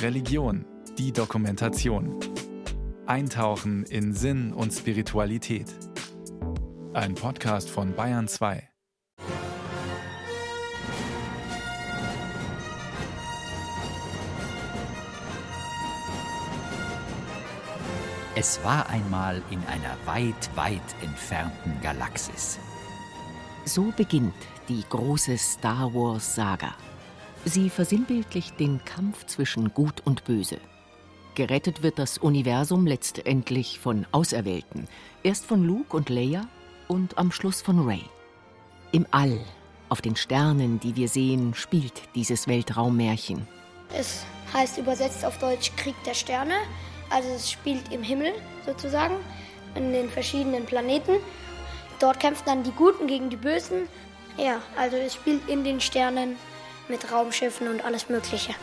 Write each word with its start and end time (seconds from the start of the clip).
Religion, 0.00 0.64
die 0.98 1.12
Dokumentation. 1.12 2.18
Eintauchen 3.06 3.84
in 3.84 4.12
Sinn 4.14 4.52
und 4.52 4.72
Spiritualität. 4.72 5.66
Ein 6.92 7.14
Podcast 7.14 7.70
von 7.70 7.94
Bayern 7.94 8.28
2. 8.28 8.68
Es 18.34 18.62
war 18.64 18.88
einmal 18.88 19.42
in 19.50 19.62
einer 19.66 19.96
weit, 20.04 20.50
weit 20.56 20.80
entfernten 21.02 21.80
Galaxis. 21.82 22.58
So 23.64 23.92
beginnt 23.96 24.34
die 24.68 24.82
große 24.88 25.36
Star 25.38 25.92
Wars 25.94 26.34
Saga. 26.34 26.74
Sie 27.44 27.70
versinnbildlicht 27.70 28.58
den 28.60 28.84
Kampf 28.84 29.26
zwischen 29.26 29.74
Gut 29.74 30.00
und 30.04 30.24
Böse. 30.24 30.58
Gerettet 31.34 31.82
wird 31.82 31.98
das 31.98 32.18
Universum 32.18 32.86
letztendlich 32.86 33.80
von 33.80 34.06
Auserwählten. 34.12 34.86
Erst 35.24 35.46
von 35.46 35.64
Luke 35.64 35.96
und 35.96 36.08
Leia 36.08 36.46
und 36.88 37.18
am 37.18 37.32
Schluss 37.32 37.60
von 37.60 37.86
Rey. 37.86 38.02
Im 38.92 39.06
All, 39.10 39.40
auf 39.88 40.00
den 40.00 40.14
Sternen, 40.14 40.78
die 40.78 40.94
wir 40.94 41.08
sehen, 41.08 41.54
spielt 41.54 42.02
dieses 42.14 42.46
Weltraummärchen. 42.46 43.48
Es 43.92 44.24
heißt 44.52 44.78
übersetzt 44.78 45.24
auf 45.24 45.38
Deutsch 45.38 45.72
Krieg 45.76 45.96
der 46.04 46.14
Sterne. 46.14 46.54
Also 47.10 47.28
es 47.30 47.50
spielt 47.50 47.92
im 47.92 48.02
Himmel 48.02 48.32
sozusagen, 48.64 49.16
in 49.74 49.92
den 49.92 50.08
verschiedenen 50.10 50.64
Planeten. 50.64 51.16
Dort 51.98 52.20
kämpfen 52.20 52.44
dann 52.46 52.62
die 52.62 52.72
Guten 52.72 53.06
gegen 53.06 53.30
die 53.30 53.36
Bösen. 53.36 53.88
Ja, 54.36 54.60
also 54.76 54.96
es 54.96 55.14
spielt 55.14 55.48
in 55.48 55.64
den 55.64 55.80
Sternen 55.80 56.36
mit 56.88 57.10
Raumschiffen 57.10 57.68
und 57.68 57.84
alles 57.84 58.08
Mögliche. 58.08 58.54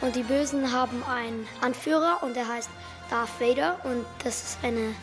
Und 0.00 0.16
die 0.16 0.22
Bösen 0.22 0.72
haben 0.72 1.02
einen 1.04 1.46
Anführer 1.60 2.18
und 2.22 2.36
der 2.36 2.48
heißt 2.48 2.68
Darth 3.10 3.40
Vader 3.40 3.78
und 3.84 4.04
das 4.24 4.42
ist 4.42 4.58
eine 4.62 4.94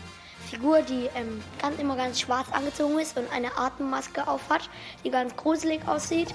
Figur, 0.50 0.82
die 0.82 1.10
ähm, 1.16 1.42
ganz, 1.62 1.80
immer 1.80 1.96
ganz 1.96 2.20
schwarz 2.20 2.48
angezogen 2.52 3.00
ist 3.00 3.18
und 3.18 3.32
eine 3.32 3.58
Atemmaske 3.58 4.28
aufhat, 4.28 4.70
die 5.04 5.10
ganz 5.10 5.36
gruselig 5.36 5.88
aussieht. 5.88 6.34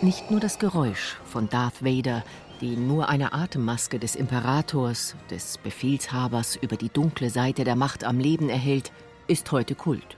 Nicht 0.00 0.30
nur 0.30 0.40
das 0.40 0.58
Geräusch 0.58 1.16
von 1.24 1.48
Darth 1.48 1.84
Vader 1.84 2.24
die 2.62 2.76
nur 2.76 3.08
eine 3.08 3.32
Atemmaske 3.32 3.98
des 3.98 4.14
Imperators, 4.14 5.16
des 5.30 5.58
Befehlshabers 5.58 6.54
über 6.54 6.76
die 6.76 6.88
dunkle 6.88 7.28
Seite 7.28 7.64
der 7.64 7.74
Macht 7.74 8.04
am 8.04 8.20
Leben 8.20 8.48
erhält, 8.48 8.92
ist 9.26 9.50
heute 9.50 9.74
Kult. 9.74 10.16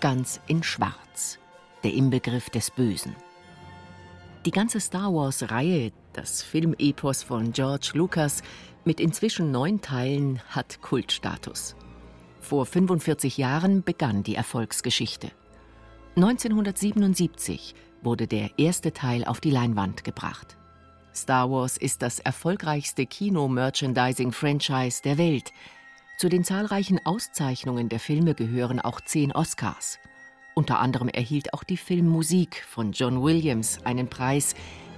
Ganz 0.00 0.40
in 0.46 0.62
Schwarz, 0.62 1.40
der 1.82 1.92
Inbegriff 1.92 2.50
des 2.50 2.70
Bösen. 2.70 3.14
Die 4.46 4.50
ganze 4.50 4.80
Star 4.80 5.12
Wars-Reihe, 5.12 5.92
das 6.12 6.42
Filmepos 6.42 7.22
von 7.22 7.52
George 7.52 7.90
Lucas 7.94 8.42
mit 8.84 9.00
inzwischen 9.00 9.50
neun 9.50 9.80
Teilen, 9.80 10.40
hat 10.48 10.80
Kultstatus. 10.80 11.76
Vor 12.40 12.64
45 12.64 13.36
Jahren 13.36 13.82
begann 13.82 14.22
die 14.22 14.34
Erfolgsgeschichte. 14.34 15.30
1977 16.16 17.74
wurde 18.02 18.26
der 18.26 18.58
erste 18.58 18.92
Teil 18.92 19.24
auf 19.24 19.40
die 19.40 19.50
Leinwand 19.50 20.04
gebracht. 20.04 20.56
Star 21.14 21.50
Wars 21.50 21.76
ist 21.76 22.02
das 22.02 22.18
erfolgreichste 22.18 23.04
Kino-Merchandising-Franchise 23.04 25.02
der 25.02 25.18
Welt. 25.18 25.52
Zu 26.18 26.28
den 26.28 26.44
zahlreichen 26.44 26.98
Auszeichnungen 27.04 27.88
der 27.88 28.00
Filme 28.00 28.34
gehören 28.34 28.80
auch 28.80 29.00
zehn 29.00 29.32
Oscars. 29.32 29.98
Unter 30.54 30.80
anderem 30.80 31.08
erhielt 31.08 31.54
auch 31.54 31.64
die 31.64 31.76
Filmmusik 31.76 32.64
von 32.68 32.92
John 32.92 33.22
Williams 33.22 33.78
einen 33.84 34.08
Preis, 34.08 34.54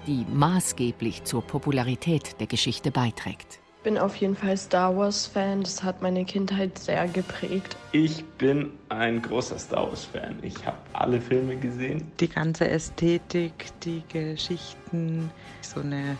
die 0.06 0.24
maßgeblich 0.32 1.24
zur 1.24 1.42
Popularität 1.42 2.40
der 2.40 2.46
Geschichte 2.46 2.90
beiträgt 2.90 3.62
bin 3.82 3.98
auf 3.98 4.16
jeden 4.16 4.36
Fall 4.36 4.56
Star 4.56 4.96
Wars-Fan. 4.96 5.62
Das 5.62 5.82
hat 5.82 6.02
meine 6.02 6.24
Kindheit 6.24 6.78
sehr 6.78 7.08
geprägt. 7.08 7.76
Ich 7.92 8.24
bin 8.38 8.70
ein 8.88 9.20
großer 9.20 9.58
Star 9.58 9.88
Wars-Fan. 9.88 10.36
Ich 10.42 10.64
habe 10.64 10.76
alle 10.92 11.20
Filme 11.20 11.56
gesehen. 11.56 12.10
Die 12.20 12.28
ganze 12.28 12.68
Ästhetik, 12.68 13.52
die 13.82 14.02
Geschichten, 14.08 15.30
so 15.60 15.80
eine 15.80 16.16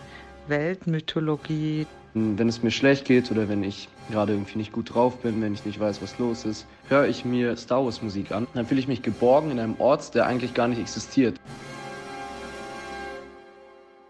Weltmythologie. 0.48 1.86
Wenn 2.14 2.48
es 2.48 2.62
mir 2.62 2.70
schlecht 2.70 3.06
geht 3.06 3.30
oder 3.30 3.48
wenn 3.48 3.62
ich 3.62 3.88
gerade 4.12 4.34
irgendwie 4.34 4.58
nicht 4.58 4.72
gut 4.72 4.94
drauf 4.94 5.16
bin, 5.18 5.42
wenn 5.42 5.54
ich 5.54 5.64
nicht 5.64 5.80
weiß, 5.80 6.00
was 6.02 6.18
los 6.18 6.44
ist, 6.44 6.66
höre 6.88 7.08
ich 7.08 7.24
mir 7.24 7.56
Star 7.56 7.84
Wars 7.84 8.02
Musik 8.02 8.30
an. 8.30 8.46
Dann 8.54 8.66
fühle 8.66 8.78
ich 8.78 8.86
mich 8.86 9.02
geborgen 9.02 9.50
in 9.50 9.58
einem 9.58 9.80
Ort, 9.80 10.14
der 10.14 10.26
eigentlich 10.26 10.54
gar 10.54 10.68
nicht 10.68 10.80
existiert. 10.80 11.40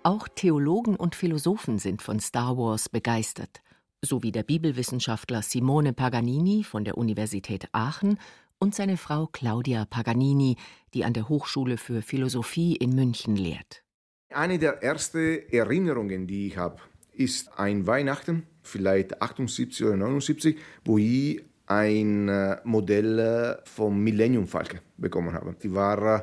Auch 0.02 0.26
Theologen 0.28 0.96
und 0.96 1.14
Philosophen 1.14 1.78
sind 1.78 2.02
von 2.02 2.18
Star 2.18 2.58
Wars 2.58 2.88
begeistert, 2.88 3.62
so 4.02 4.22
wie 4.24 4.32
der 4.32 4.42
Bibelwissenschaftler 4.42 5.42
Simone 5.42 5.92
Paganini 5.92 6.64
von 6.64 6.84
der 6.84 6.98
Universität 6.98 7.68
Aachen 7.72 8.18
und 8.58 8.74
seine 8.74 8.96
Frau 8.96 9.28
Claudia 9.28 9.84
Paganini, 9.84 10.56
die 10.92 11.04
an 11.04 11.12
der 11.12 11.28
Hochschule 11.28 11.76
für 11.76 12.02
Philosophie 12.02 12.74
in 12.74 12.94
München 12.96 13.36
lehrt. 13.36 13.84
Eine 14.30 14.58
der 14.58 14.82
ersten 14.82 15.40
Erinnerungen, 15.50 16.26
die 16.26 16.48
ich 16.48 16.56
habe, 16.56 16.78
ist 17.12 17.58
ein 17.58 17.86
Weihnachten, 17.86 18.46
vielleicht 18.62 19.20
78 19.20 19.86
oder 19.86 19.96
79, 19.96 20.58
wo 20.84 20.98
ich 20.98 21.44
ein 21.66 22.28
äh, 22.28 22.56
Modell 22.64 23.18
äh, 23.18 23.56
vom 23.68 24.02
Millennium 24.02 24.46
Falke 24.46 24.80
bekommen 24.96 25.32
habe. 25.32 25.54
Die 25.62 25.72
war 25.72 26.16
äh, 26.16 26.22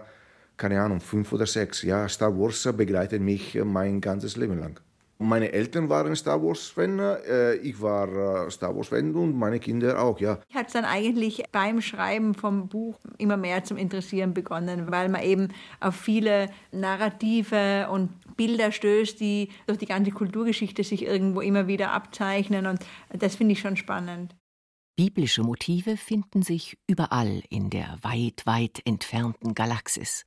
keine 0.57 0.81
Ahnung, 0.81 0.99
fünf 0.99 1.31
oder 1.31 1.45
sechs. 1.45 1.81
Ja, 1.83 2.07
Star 2.09 2.37
Wars 2.37 2.67
begleitet 2.75 3.21
mich 3.21 3.57
mein 3.63 4.01
ganzes 4.01 4.35
Leben 4.35 4.59
lang. 4.59 4.79
Meine 5.21 5.51
Eltern 5.51 5.89
waren 5.89 6.15
Star 6.15 6.41
Wars-Fan, 6.41 6.97
äh, 6.99 7.55
ich 7.55 7.81
war 7.81 8.45
äh, 8.45 8.49
Star 8.49 8.73
Wars-Fan 8.73 9.13
und 9.15 9.37
meine 9.37 9.59
Kinder 9.59 10.01
auch, 10.01 10.17
ja. 10.21 10.39
Hat 10.53 10.67
es 10.67 10.73
dann 10.73 10.85
eigentlich 10.85 11.43
beim 11.51 11.81
Schreiben 11.81 12.33
vom 12.33 12.69
Buch 12.69 12.97
immer 13.17 13.35
mehr 13.35 13.65
zum 13.65 13.75
Interessieren 13.75 14.33
begonnen, 14.33 14.89
weil 14.91 15.09
man 15.09 15.21
eben 15.21 15.49
auf 15.81 15.95
viele 15.95 16.49
Narrative 16.71 17.89
und 17.91 18.11
Bilder 18.37 18.71
stößt, 18.71 19.19
die 19.19 19.49
durch 19.67 19.77
die 19.77 19.87
ganze 19.87 20.11
Kulturgeschichte 20.11 20.85
sich 20.85 21.05
irgendwo 21.05 21.41
immer 21.41 21.67
wieder 21.67 21.91
abzeichnen 21.91 22.65
und 22.65 22.79
das 23.11 23.35
finde 23.35 23.51
ich 23.51 23.59
schon 23.59 23.75
spannend. 23.75 24.37
Biblische 24.95 25.43
Motive 25.43 25.97
finden 25.97 26.43
sich 26.43 26.77
überall 26.87 27.43
in 27.49 27.69
der 27.69 27.97
weit, 28.01 28.45
weit 28.45 28.81
entfernten 28.85 29.53
Galaxis. 29.53 30.25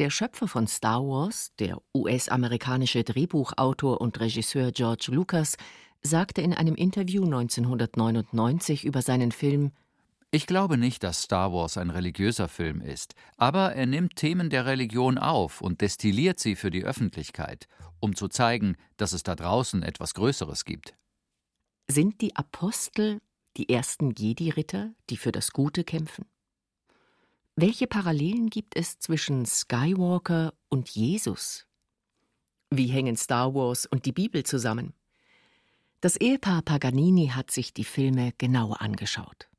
Der 0.00 0.08
Schöpfer 0.08 0.48
von 0.48 0.66
Star 0.66 1.02
Wars, 1.02 1.52
der 1.58 1.76
US-amerikanische 1.94 3.04
Drehbuchautor 3.04 4.00
und 4.00 4.18
Regisseur 4.18 4.72
George 4.72 5.08
Lucas, 5.10 5.58
sagte 6.00 6.40
in 6.40 6.54
einem 6.54 6.74
Interview 6.74 7.22
1999 7.22 8.86
über 8.86 9.02
seinen 9.02 9.30
Film 9.30 9.72
Ich 10.30 10.46
glaube 10.46 10.78
nicht, 10.78 11.02
dass 11.02 11.24
Star 11.24 11.52
Wars 11.52 11.76
ein 11.76 11.90
religiöser 11.90 12.48
Film 12.48 12.80
ist, 12.80 13.14
aber 13.36 13.74
er 13.74 13.84
nimmt 13.84 14.16
Themen 14.16 14.48
der 14.48 14.64
Religion 14.64 15.18
auf 15.18 15.60
und 15.60 15.82
destilliert 15.82 16.40
sie 16.40 16.56
für 16.56 16.70
die 16.70 16.84
Öffentlichkeit, 16.84 17.68
um 18.00 18.16
zu 18.16 18.28
zeigen, 18.28 18.78
dass 18.96 19.12
es 19.12 19.22
da 19.22 19.34
draußen 19.34 19.82
etwas 19.82 20.14
Größeres 20.14 20.64
gibt. 20.64 20.94
Sind 21.90 22.22
die 22.22 22.34
Apostel 22.36 23.20
die 23.58 23.68
ersten 23.68 24.14
Jedi-Ritter, 24.14 24.94
die 25.10 25.18
für 25.18 25.30
das 25.30 25.50
Gute 25.50 25.84
kämpfen? 25.84 26.24
Welche 27.62 27.86
Parallelen 27.86 28.48
gibt 28.48 28.74
es 28.74 28.98
zwischen 29.00 29.44
Skywalker 29.44 30.54
und 30.70 30.88
Jesus? 30.88 31.66
Wie 32.70 32.86
hängen 32.86 33.18
Star 33.18 33.54
Wars 33.54 33.84
und 33.84 34.06
die 34.06 34.12
Bibel 34.12 34.44
zusammen? 34.44 34.94
Das 36.00 36.16
Ehepaar 36.16 36.62
Paganini 36.62 37.32
hat 37.34 37.50
sich 37.50 37.74
die 37.74 37.84
Filme 37.84 38.32
genau 38.38 38.72
angeschaut 38.72 39.50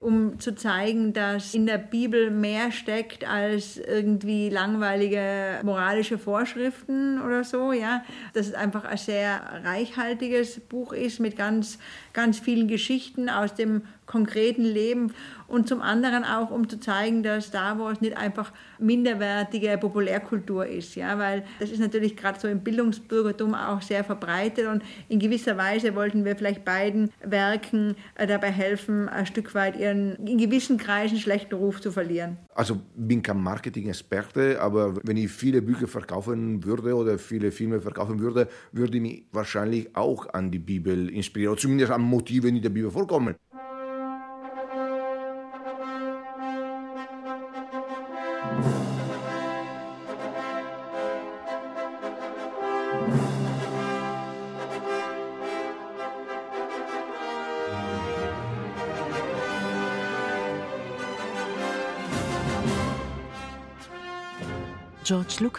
um 0.00 0.38
zu 0.38 0.54
zeigen, 0.54 1.12
dass 1.12 1.54
in 1.54 1.66
der 1.66 1.78
Bibel 1.78 2.30
mehr 2.30 2.70
steckt 2.70 3.28
als 3.28 3.78
irgendwie 3.78 4.48
langweilige 4.48 5.60
moralische 5.64 6.18
Vorschriften 6.18 7.20
oder 7.20 7.42
so, 7.42 7.72
ja. 7.72 8.04
Dass 8.32 8.46
es 8.46 8.54
einfach 8.54 8.84
ein 8.84 8.96
sehr 8.96 9.40
reichhaltiges 9.64 10.60
Buch 10.60 10.92
ist 10.92 11.18
mit 11.18 11.36
ganz, 11.36 11.78
ganz 12.12 12.38
vielen 12.38 12.68
Geschichten 12.68 13.28
aus 13.28 13.54
dem 13.54 13.82
konkreten 14.08 14.64
Leben 14.64 15.12
und 15.46 15.68
zum 15.68 15.80
anderen 15.80 16.24
auch, 16.24 16.50
um 16.50 16.68
zu 16.68 16.80
zeigen, 16.80 17.22
dass 17.22 17.46
Star 17.46 17.78
Wars 17.78 18.00
nicht 18.00 18.16
einfach 18.16 18.52
minderwertige 18.78 19.78
Populärkultur 19.78 20.66
ist, 20.66 20.94
ja, 20.96 21.18
weil 21.18 21.44
das 21.60 21.70
ist 21.70 21.78
natürlich 21.78 22.16
gerade 22.16 22.40
so 22.40 22.48
im 22.48 22.60
Bildungsbürgertum 22.60 23.54
auch 23.54 23.82
sehr 23.82 24.02
verbreitet 24.02 24.66
und 24.66 24.82
in 25.08 25.18
gewisser 25.18 25.56
Weise 25.56 25.94
wollten 25.94 26.24
wir 26.24 26.36
vielleicht 26.36 26.64
beiden 26.64 27.10
Werken 27.22 27.94
äh, 28.16 28.26
dabei 28.26 28.50
helfen, 28.50 29.08
ein 29.08 29.26
Stück 29.26 29.54
weit 29.54 29.78
ihren 29.78 30.16
in 30.26 30.38
gewissen 30.38 30.78
Kreisen 30.78 31.18
schlechten 31.18 31.54
Ruf 31.54 31.80
zu 31.80 31.92
verlieren. 31.92 32.38
Also 32.54 32.80
bin 32.96 33.22
kein 33.22 33.40
Marketing-Experte, 33.40 34.60
aber 34.60 34.96
wenn 35.04 35.16
ich 35.16 35.30
viele 35.30 35.62
Bücher 35.62 35.86
verkaufen 35.86 36.64
würde 36.64 36.94
oder 36.94 37.18
viele 37.18 37.52
Filme 37.52 37.80
verkaufen 37.80 38.20
würde, 38.20 38.48
würde 38.72 38.96
ich 38.96 39.02
mich 39.02 39.24
wahrscheinlich 39.32 39.94
auch 39.94 40.32
an 40.32 40.50
die 40.50 40.58
Bibel 40.58 41.10
inspirieren, 41.10 41.52
oder 41.52 41.60
zumindest 41.60 41.92
an 41.92 42.02
Motive, 42.02 42.50
die 42.50 42.56
in 42.56 42.62
der 42.62 42.70
Bibel 42.70 42.90
vorkommen. 42.90 43.34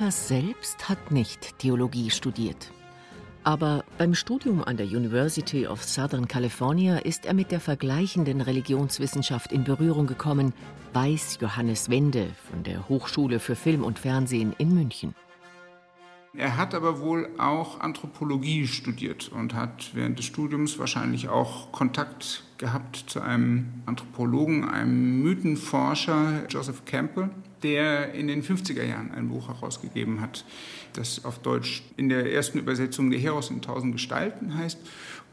Lucas 0.09 0.27
selbst 0.27 0.89
hat 0.89 1.11
nicht 1.11 1.59
Theologie 1.59 2.09
studiert. 2.09 2.71
Aber 3.44 3.83
beim 4.00 4.15
Studium 4.15 4.63
an 4.63 4.75
der 4.75 4.88
University 4.88 5.67
of 5.67 5.83
Southern 5.83 6.27
California 6.27 6.97
ist 6.97 7.27
er 7.27 7.35
mit 7.35 7.51
der 7.51 7.59
vergleichenden 7.59 8.41
Religionswissenschaft 8.41 9.51
in 9.51 9.65
Berührung 9.65 10.07
gekommen, 10.07 10.51
weiß 10.94 11.38
Johannes 11.41 11.91
Wende 11.91 12.25
von 12.50 12.63
der 12.63 12.89
Hochschule 12.89 13.39
für 13.39 13.56
Film 13.56 13.83
und 13.83 14.00
Fernsehen 14.00 14.56
in 14.57 14.73
München. 14.73 15.13
Er 16.33 16.57
hat 16.57 16.73
aber 16.73 17.01
wohl 17.01 17.29
auch 17.38 17.79
Anthropologie 17.79 18.65
studiert 18.65 19.29
und 19.31 19.53
hat 19.53 19.91
während 19.94 20.17
des 20.17 20.25
Studiums 20.25 20.79
wahrscheinlich 20.79 21.29
auch 21.29 21.71
Kontakt 21.71 22.45
gehabt 22.57 23.03
zu 23.06 23.21
einem 23.21 23.83
Anthropologen, 23.85 24.67
einem 24.67 25.21
Mythenforscher, 25.21 26.47
Joseph 26.50 26.85
Campbell, 26.85 27.29
der 27.63 28.13
in 28.13 28.27
den 28.27 28.44
50er 28.44 28.83
Jahren 28.83 29.11
ein 29.11 29.29
Buch 29.29 29.47
herausgegeben 29.47 30.21
hat, 30.21 30.45
das 30.94 31.25
auf 31.25 31.39
Deutsch 31.39 31.83
in 31.97 32.09
der 32.09 32.31
ersten 32.33 32.59
Übersetzung 32.59 33.09
Der 33.09 33.19
Heros 33.19 33.50
in 33.50 33.61
tausend 33.61 33.94
Gestalten 33.94 34.56
heißt 34.56 34.79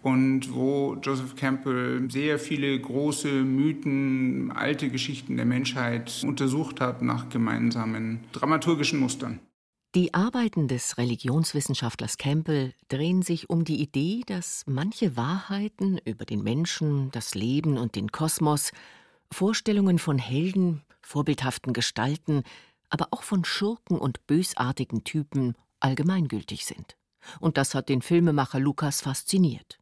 und 0.07 0.55
wo 0.55 0.97
Joseph 1.03 1.35
Campbell 1.35 2.09
sehr 2.11 2.39
viele 2.39 2.79
große 2.79 3.29
Mythen, 3.29 4.53
alte 4.53 4.89
Geschichten 4.89 5.37
der 5.37 5.47
Menschheit 5.47 6.23
untersucht 6.25 6.81
hat 6.81 7.03
nach 7.03 7.29
gemeinsamen 7.29 8.21
dramaturgischen 8.31 9.01
Mustern. 9.01 9.41
Die 9.97 10.15
Arbeiten 10.15 10.69
des 10.69 10.99
Religionswissenschaftlers 10.99 12.19
Campbell 12.19 12.75
drehen 12.89 13.23
sich 13.23 13.51
um 13.51 13.65
die 13.65 13.81
Idee, 13.81 14.23
dass 14.27 14.63
manche 14.67 15.17
Wahrheiten 15.17 15.99
über 16.05 16.25
den 16.25 16.43
Menschen, 16.43 17.11
das 17.11 17.35
Leben 17.35 17.77
und 17.77 17.97
den 17.97 18.13
Kosmos, 18.13 18.71
Vorstellungen 19.33 19.99
von 19.99 20.19
Helden, 20.19 20.83
vorbildhaften 21.07 21.73
Gestalten, 21.73 22.43
aber 22.91 23.09
auch 23.13 23.23
von 23.23 23.45
Schurken 23.45 23.99
und 23.99 24.27
bösartigen 24.27 25.05
Typen 25.05 25.55
allgemeingültig 25.81 26.67
sind. 26.67 26.97
Und 27.41 27.57
das 27.57 27.75
hat 27.75 27.89
den 27.89 28.03
Filmemacher 28.03 28.61
Lukas 28.61 29.01
fasziniert. 29.01 29.79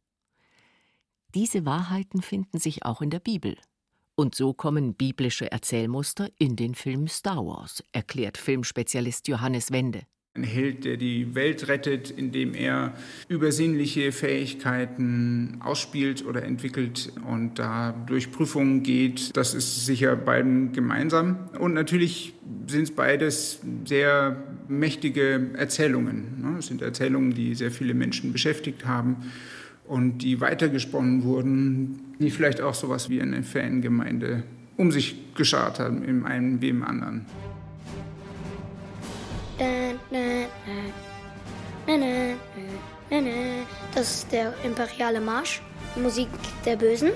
Diese 1.33 1.65
Wahrheiten 1.65 2.21
finden 2.21 2.59
sich 2.59 2.85
auch 2.85 3.01
in 3.01 3.09
der 3.09 3.19
Bibel. 3.19 3.57
Und 4.15 4.35
so 4.35 4.53
kommen 4.53 4.93
biblische 4.93 5.51
Erzählmuster 5.51 6.29
in 6.37 6.55
den 6.55 6.73
Film 6.73 7.07
Star 7.07 7.45
Wars, 7.45 7.83
erklärt 7.91 8.37
Filmspezialist 8.37 9.27
Johannes 9.27 9.71
Wende. 9.71 10.03
Ein 10.37 10.43
Held, 10.43 10.83
der 10.83 10.97
die 10.97 11.33
Welt 11.33 11.69
rettet, 11.69 12.11
indem 12.11 12.53
er 12.55 12.93
übersinnliche 13.29 14.11
Fähigkeiten 14.11 15.59
ausspielt 15.61 16.25
oder 16.25 16.43
entwickelt 16.43 17.13
und 17.25 17.57
da 17.57 17.93
durch 18.05 18.33
Prüfungen 18.33 18.83
geht. 18.83 19.35
Das 19.37 19.53
ist 19.53 19.85
sicher 19.85 20.17
beiden 20.17 20.73
gemeinsam. 20.73 21.37
Und 21.57 21.73
natürlich 21.73 22.33
sind 22.67 22.83
es 22.83 22.91
beides 22.91 23.61
sehr 23.85 24.43
mächtige 24.67 25.51
Erzählungen. 25.53 26.41
Ne? 26.41 26.57
Es 26.59 26.67
sind 26.67 26.81
Erzählungen, 26.81 27.33
die 27.33 27.55
sehr 27.55 27.71
viele 27.71 27.93
Menschen 27.93 28.33
beschäftigt 28.33 28.85
haben 28.85 29.31
und 29.87 30.17
die 30.17 30.41
weitergesponnen 30.41 31.23
wurden, 31.23 32.13
die 32.19 32.29
vielleicht 32.29 32.59
auch 32.59 32.73
so 32.73 32.87
etwas 32.87 33.09
wie 33.09 33.21
eine 33.21 33.41
Fangemeinde 33.41 34.43
um 34.75 34.91
sich 34.91 35.33
geschart 35.35 35.79
haben, 35.79 36.03
im 36.03 36.25
einen 36.25 36.61
wie 36.61 36.67
im 36.67 36.83
anderen. 36.83 37.25
Das 43.93 44.15
ist 44.15 44.31
der 44.31 44.53
imperiale 44.63 45.21
Marsch, 45.21 45.61
Musik 45.95 46.29
der 46.65 46.75
Bösen. 46.75 47.11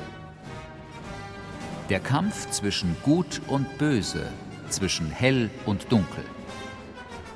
Der 1.89 1.99
Kampf 1.99 2.49
zwischen 2.51 2.95
Gut 3.03 3.41
und 3.47 3.77
Böse, 3.79 4.31
zwischen 4.69 5.09
Hell 5.09 5.49
und 5.65 5.91
Dunkel. 5.91 6.23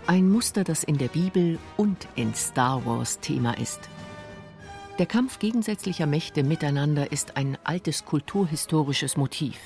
Ein 0.05 0.29
Muster, 0.29 0.63
das 0.63 0.83
in 0.83 0.97
der 0.97 1.07
Bibel 1.07 1.57
und 1.75 2.07
in 2.15 2.35
Star 2.35 2.85
Wars 2.85 3.19
Thema 3.19 3.57
ist. 3.57 3.79
Der 4.99 5.07
Kampf 5.07 5.39
gegensätzlicher 5.39 6.05
Mächte 6.05 6.43
miteinander 6.43 7.11
ist 7.11 7.35
ein 7.35 7.57
altes 7.63 8.05
kulturhistorisches 8.05 9.17
Motiv. 9.17 9.57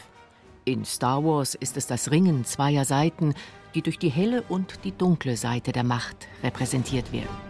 In 0.63 0.85
Star 0.85 1.23
Wars 1.25 1.53
ist 1.55 1.75
es 1.75 1.85
das 1.87 2.11
Ringen 2.11 2.45
zweier 2.45 2.85
Seiten, 2.85 3.33
die 3.75 3.81
durch 3.81 3.99
die 3.99 4.09
helle 4.09 4.43
und 4.43 4.79
die 4.85 4.93
dunkle 4.93 5.35
Seite 5.35 5.73
der 5.73 5.83
Macht 5.83 6.27
repräsentiert 6.43 7.11
werden. 7.11 7.46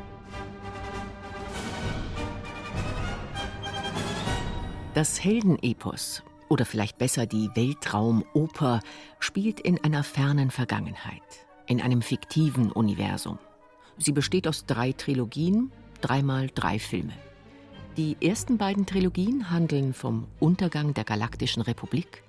Das 4.98 5.24
Heldenepos 5.24 6.24
oder 6.50 6.66
vielleicht 6.66 6.98
besser 6.98 7.28
die 7.28 7.52
Weltraumoper 7.54 8.80
spielt 9.20 9.60
in 9.60 9.80
einer 9.84 10.04
fernen 10.04 10.50
Vergangenheit, 10.50 11.22
in 11.68 11.84
einem 11.84 12.02
fiktiven 12.02 12.72
Universum. 12.72 13.38
Sie 14.00 14.12
besteht 14.12 14.48
aus 14.48 14.66
drei 14.66 14.94
Trilogien, 14.94 15.72
dreimal 16.02 16.50
drei 16.56 16.80
Filme. 16.80 17.14
Die 17.96 18.18
ersten 18.22 18.58
beiden 18.58 18.88
Trilogien 18.88 19.52
handeln 19.52 19.94
vom 19.94 20.26
Untergang 20.40 20.96
der 20.96 21.04
Galaktischen 21.04 21.62
Republik, 21.62 22.24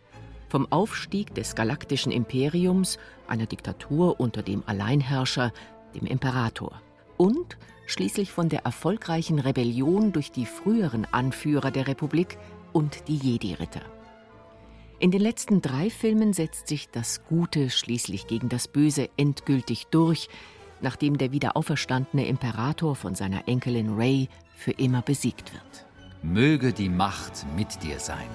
vom 0.50 0.70
Aufstieg 0.70 1.34
des 1.34 1.54
Galaktischen 1.54 2.12
Imperiums, 2.12 2.98
einer 3.28 3.46
Diktatur 3.46 4.20
unter 4.20 4.42
dem 4.42 4.62
Alleinherrscher, 4.66 5.54
dem 5.94 6.04
Imperator, 6.04 6.82
und 7.16 7.56
schließlich 7.86 8.30
von 8.30 8.50
der 8.50 8.66
erfolgreichen 8.66 9.38
Rebellion 9.38 10.12
durch 10.12 10.30
die 10.30 10.44
früheren 10.44 11.06
Anführer 11.06 11.70
der 11.70 11.88
Republik 11.88 12.36
und 12.78 13.08
die 13.08 13.16
Jedi-Ritter. 13.16 13.80
In 15.00 15.10
den 15.10 15.20
letzten 15.20 15.60
drei 15.60 15.90
Filmen 15.90 16.32
setzt 16.32 16.68
sich 16.68 16.88
das 16.88 17.24
Gute 17.24 17.70
schließlich 17.70 18.28
gegen 18.28 18.48
das 18.48 18.68
Böse 18.68 19.10
endgültig 19.16 19.88
durch, 19.88 20.28
nachdem 20.80 21.18
der 21.18 21.32
wiederauferstandene 21.32 22.28
Imperator 22.28 22.94
von 22.94 23.16
seiner 23.16 23.48
Enkelin 23.48 23.96
Ray 23.96 24.28
für 24.54 24.70
immer 24.70 25.02
besiegt 25.02 25.52
wird. 25.52 25.86
Möge 26.22 26.72
die 26.72 26.88
Macht 26.88 27.46
mit 27.56 27.82
dir 27.82 27.98
sein. 27.98 28.30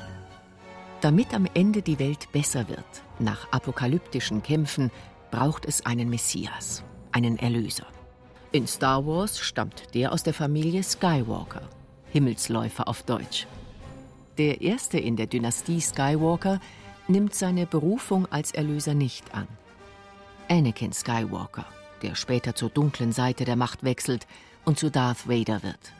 Damit 1.00 1.34
am 1.34 1.48
Ende 1.54 1.82
die 1.82 2.00
Welt 2.00 2.30
besser 2.34 2.68
wird, 2.68 3.04
nach 3.20 3.50
apokalyptischen 3.52 4.44
Kämpfen, 4.44 4.92
braucht 5.32 5.64
es 5.64 5.86
einen 5.86 6.10
Messias, 6.10 6.84
einen 7.14 7.40
Erlöser. 7.40 7.88
In 8.52 8.68
Star 8.68 9.06
Wars 9.08 9.40
stammt 9.40 9.96
der 9.96 10.12
aus 10.12 10.24
der 10.24 10.34
Familie 10.34 10.84
Skywalker, 10.84 11.70
Himmelsläufer 12.12 12.90
auf 12.90 13.04
Deutsch. 13.04 13.48
Der 14.40 14.62
erste 14.62 14.98
in 14.98 15.16
der 15.16 15.28
Dynastie 15.28 15.80
Skywalker 15.80 16.60
nimmt 17.08 17.36
seine 17.36 17.68
Berufung 17.68 18.26
als 18.32 18.52
Erlöser 18.52 18.96
nicht 18.96 19.36
an. 19.36 19.48
Anakin 20.50 20.92
Skywalker, 20.92 21.66
der 22.02 22.16
später 22.16 22.56
zur 22.56 22.70
dunklen 22.70 23.12
Seite 23.12 23.46
der 23.46 23.56
Macht 23.56 23.84
wechselt 23.84 24.26
und 24.66 24.80
zu 24.80 24.90
Darth 24.90 25.28
Vader 25.28 25.62
wird. 25.62 25.94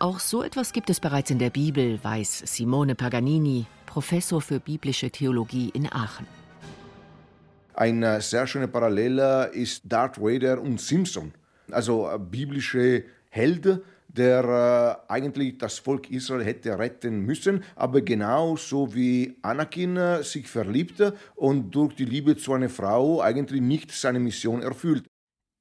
Auch 0.00 0.18
so 0.18 0.42
etwas 0.42 0.72
gibt 0.72 0.90
es 0.90 0.98
bereits 0.98 1.30
in 1.30 1.38
der 1.38 1.50
Bibel, 1.50 2.02
weiß 2.02 2.42
Simone 2.44 2.96
Paganini, 2.96 3.66
Professor 3.86 4.42
für 4.42 4.58
biblische 4.58 5.10
Theologie 5.10 5.70
in 5.72 5.90
Aachen. 5.90 6.26
Eine 7.74 8.20
sehr 8.20 8.48
schöne 8.48 8.68
Parallele 8.68 9.50
ist 9.52 9.82
Darth 9.84 10.20
Vader 10.20 10.60
und 10.60 10.80
Simpson, 10.80 11.32
also 11.70 12.10
äh, 12.10 12.18
biblische 12.18 13.04
Helden, 13.30 13.82
der 14.16 15.02
äh, 15.08 15.12
eigentlich 15.12 15.58
das 15.58 15.78
Volk 15.78 16.10
Israel 16.10 16.44
hätte 16.44 16.78
retten 16.78 17.20
müssen, 17.20 17.64
aber 17.74 18.00
genauso 18.00 18.94
wie 18.94 19.36
Anakin 19.42 19.96
äh, 19.96 20.22
sich 20.22 20.48
verliebte 20.48 21.16
und 21.34 21.70
durch 21.74 21.94
die 21.94 22.04
Liebe 22.04 22.36
zu 22.36 22.52
einer 22.52 22.68
Frau 22.68 23.20
eigentlich 23.20 23.60
nicht 23.60 23.92
seine 23.92 24.20
Mission 24.20 24.62
erfüllt. 24.62 25.06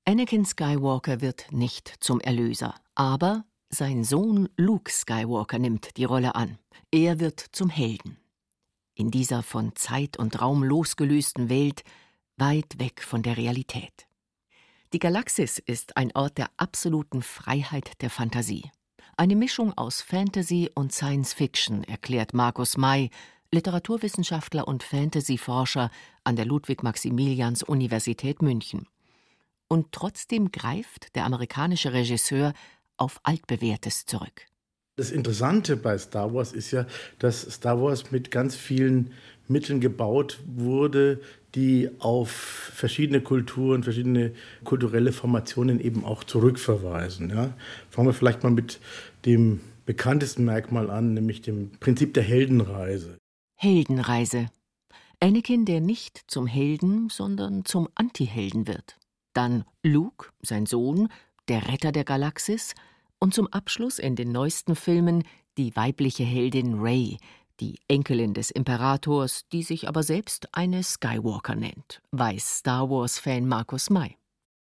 Anakin 0.06 0.46
Skywalker 0.46 1.22
wird 1.22 1.52
nicht 1.52 1.94
zum 2.00 2.20
Erlöser, 2.22 2.76
aber 2.94 3.46
sein 3.70 4.04
Sohn 4.04 4.50
Luke 4.56 4.92
Skywalker 4.92 5.60
nimmt 5.60 5.98
die 5.98 6.06
Rolle 6.06 6.36
an. 6.36 6.60
Er 6.92 7.20
wird 7.20 7.40
zum 7.52 7.70
Helden. 7.70 8.18
In 8.94 9.12
dieser 9.12 9.44
von 9.44 9.76
Zeit 9.76 10.18
und 10.18 10.42
Raum 10.42 10.64
losgelösten 10.64 11.50
Welt, 11.50 11.84
weit 12.38 12.80
weg 12.80 13.02
von 13.02 13.24
der 13.24 13.36
Realität. 13.36 14.05
Die 14.94 15.00
Galaxis 15.00 15.58
ist 15.58 15.98
ein 15.98 16.16
Ort 16.16 16.38
der 16.38 16.50
absoluten 16.58 17.22
Freiheit 17.22 18.02
der 18.02 18.10
Fantasie. 18.10 18.70
Eine 19.18 19.36
Mischung 19.36 19.74
aus 19.78 20.02
Fantasy 20.02 20.70
und 20.74 20.94
Science 20.94 21.34
Fiction, 21.34 21.84
erklärt 21.84 22.34
Markus 22.34 22.78
May, 22.78 23.10
Literaturwissenschaftler 23.52 24.68
und 24.68 24.84
Fantasyforscher 24.84 25.90
an 26.24 26.36
der 26.36 26.46
Ludwig-Maximilians-Universität 26.46 28.42
München. 28.42 28.88
Und 29.68 29.92
trotzdem 29.92 30.52
greift 30.52 31.16
der 31.16 31.26
amerikanische 31.26 31.92
Regisseur 31.92 32.54
auf 32.98 33.20
altbewährtes 33.24 34.06
zurück. 34.06 34.46
Das 34.98 35.12
Interessante 35.12 35.76
bei 35.76 35.98
Star 35.98 36.34
Wars 36.34 36.54
ist 36.54 36.72
ja, 36.72 36.86
dass 37.20 37.42
Star 37.42 37.82
Wars 37.82 38.12
mit 38.12 38.32
ganz 38.32 38.56
vielen 38.56 39.12
Mitteln 39.48 39.82
gebaut 39.82 40.40
wurde, 40.46 41.22
die 41.56 41.90
auf 42.00 42.30
verschiedene 42.30 43.22
Kulturen, 43.22 43.84
verschiedene 43.84 44.34
kulturelle 44.64 45.12
Formationen 45.12 45.80
eben 45.80 46.04
auch 46.04 46.24
zurückverweisen. 46.24 47.30
Ja? 47.30 47.54
Fangen 47.90 48.10
wir 48.10 48.14
vielleicht 48.14 48.44
mal 48.44 48.52
mit 48.52 48.80
dem 49.26 49.62
bekanntesten 49.86 50.46
Merkmal 50.46 50.90
an, 50.90 51.14
nämlich 51.14 51.42
dem 51.42 51.72
Prinzip 51.80 52.14
der 52.14 52.24
Heldenreise. 52.24 53.18
Heldenreise. 53.56 54.48
Anakin, 55.20 55.66
der 55.66 55.80
nicht 55.80 56.24
zum 56.28 56.46
Helden, 56.46 57.10
sondern 57.10 57.66
zum 57.66 57.88
Antihelden 57.96 58.68
wird. 58.68 58.98
Dann 59.34 59.64
Luke, 59.82 60.30
sein 60.42 60.66
Sohn, 60.66 61.10
der 61.48 61.68
Retter 61.68 61.92
der 61.92 62.04
Galaxis. 62.04 62.76
Und 63.20 63.34
zum 63.34 63.48
Abschluss 63.48 63.98
in 63.98 64.16
den 64.16 64.32
neuesten 64.32 64.76
Filmen 64.76 65.24
die 65.58 65.76
weibliche 65.76 66.24
Heldin 66.24 66.80
Rey, 66.80 67.18
die 67.60 67.80
Enkelin 67.88 68.34
des 68.34 68.52
Imperators, 68.52 69.46
die 69.52 69.64
sich 69.64 69.88
aber 69.88 70.04
selbst 70.04 70.48
eine 70.52 70.84
Skywalker 70.84 71.56
nennt, 71.56 72.02
weiß 72.12 72.60
Star 72.60 72.90
Wars-Fan 72.90 73.48
Markus 73.48 73.90
May. 73.90 74.18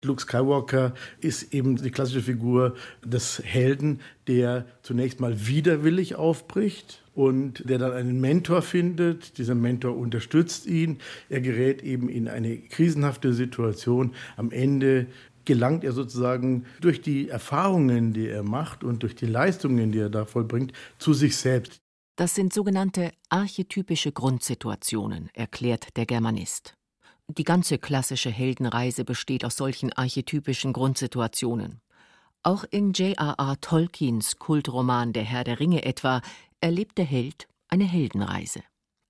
Luke 0.03 0.21
Skywalker 0.21 0.95
ist 1.19 1.53
eben 1.53 1.75
die 1.75 1.91
klassische 1.91 2.23
Figur 2.23 2.75
des 3.05 3.39
Helden, 3.43 3.99
der 4.27 4.65
zunächst 4.81 5.19
mal 5.19 5.45
widerwillig 5.45 6.15
aufbricht 6.15 7.03
und 7.13 7.69
der 7.69 7.77
dann 7.77 7.91
einen 7.91 8.19
Mentor 8.19 8.63
findet. 8.63 9.37
Dieser 9.37 9.53
Mentor 9.53 9.95
unterstützt 9.95 10.65
ihn. 10.65 10.97
Er 11.29 11.41
gerät 11.41 11.83
eben 11.83 12.09
in 12.09 12.27
eine 12.27 12.57
krisenhafte 12.57 13.33
Situation. 13.33 14.15
Am 14.37 14.49
Ende 14.49 15.05
gelangt 15.45 15.83
er 15.83 15.91
sozusagen 15.91 16.65
durch 16.81 17.01
die 17.01 17.29
Erfahrungen, 17.29 18.13
die 18.13 18.27
er 18.27 18.43
macht 18.43 18.83
und 18.83 19.03
durch 19.03 19.15
die 19.15 19.27
Leistungen, 19.27 19.91
die 19.91 19.99
er 19.99 20.09
da 20.09 20.25
vollbringt, 20.25 20.73
zu 20.97 21.13
sich 21.13 21.37
selbst. 21.37 21.80
Das 22.15 22.35
sind 22.35 22.53
sogenannte 22.53 23.11
archetypische 23.29 24.11
Grundsituationen, 24.11 25.29
erklärt 25.33 25.95
der 25.97 26.05
Germanist. 26.05 26.75
Die 27.27 27.43
ganze 27.43 27.77
klassische 27.77 28.29
Heldenreise 28.29 29.05
besteht 29.05 29.45
aus 29.45 29.55
solchen 29.55 29.93
archetypischen 29.93 30.73
Grundsituationen. 30.73 31.81
Auch 32.43 32.65
in 32.69 32.91
J.R.R. 32.91 33.61
Tolkiens 33.61 34.37
Kultroman 34.37 35.13
Der 35.13 35.23
Herr 35.23 35.43
der 35.43 35.59
Ringe 35.59 35.85
etwa 35.85 36.21
erlebt 36.59 36.97
der 36.97 37.05
Held 37.05 37.47
eine 37.69 37.85
Heldenreise. 37.85 38.61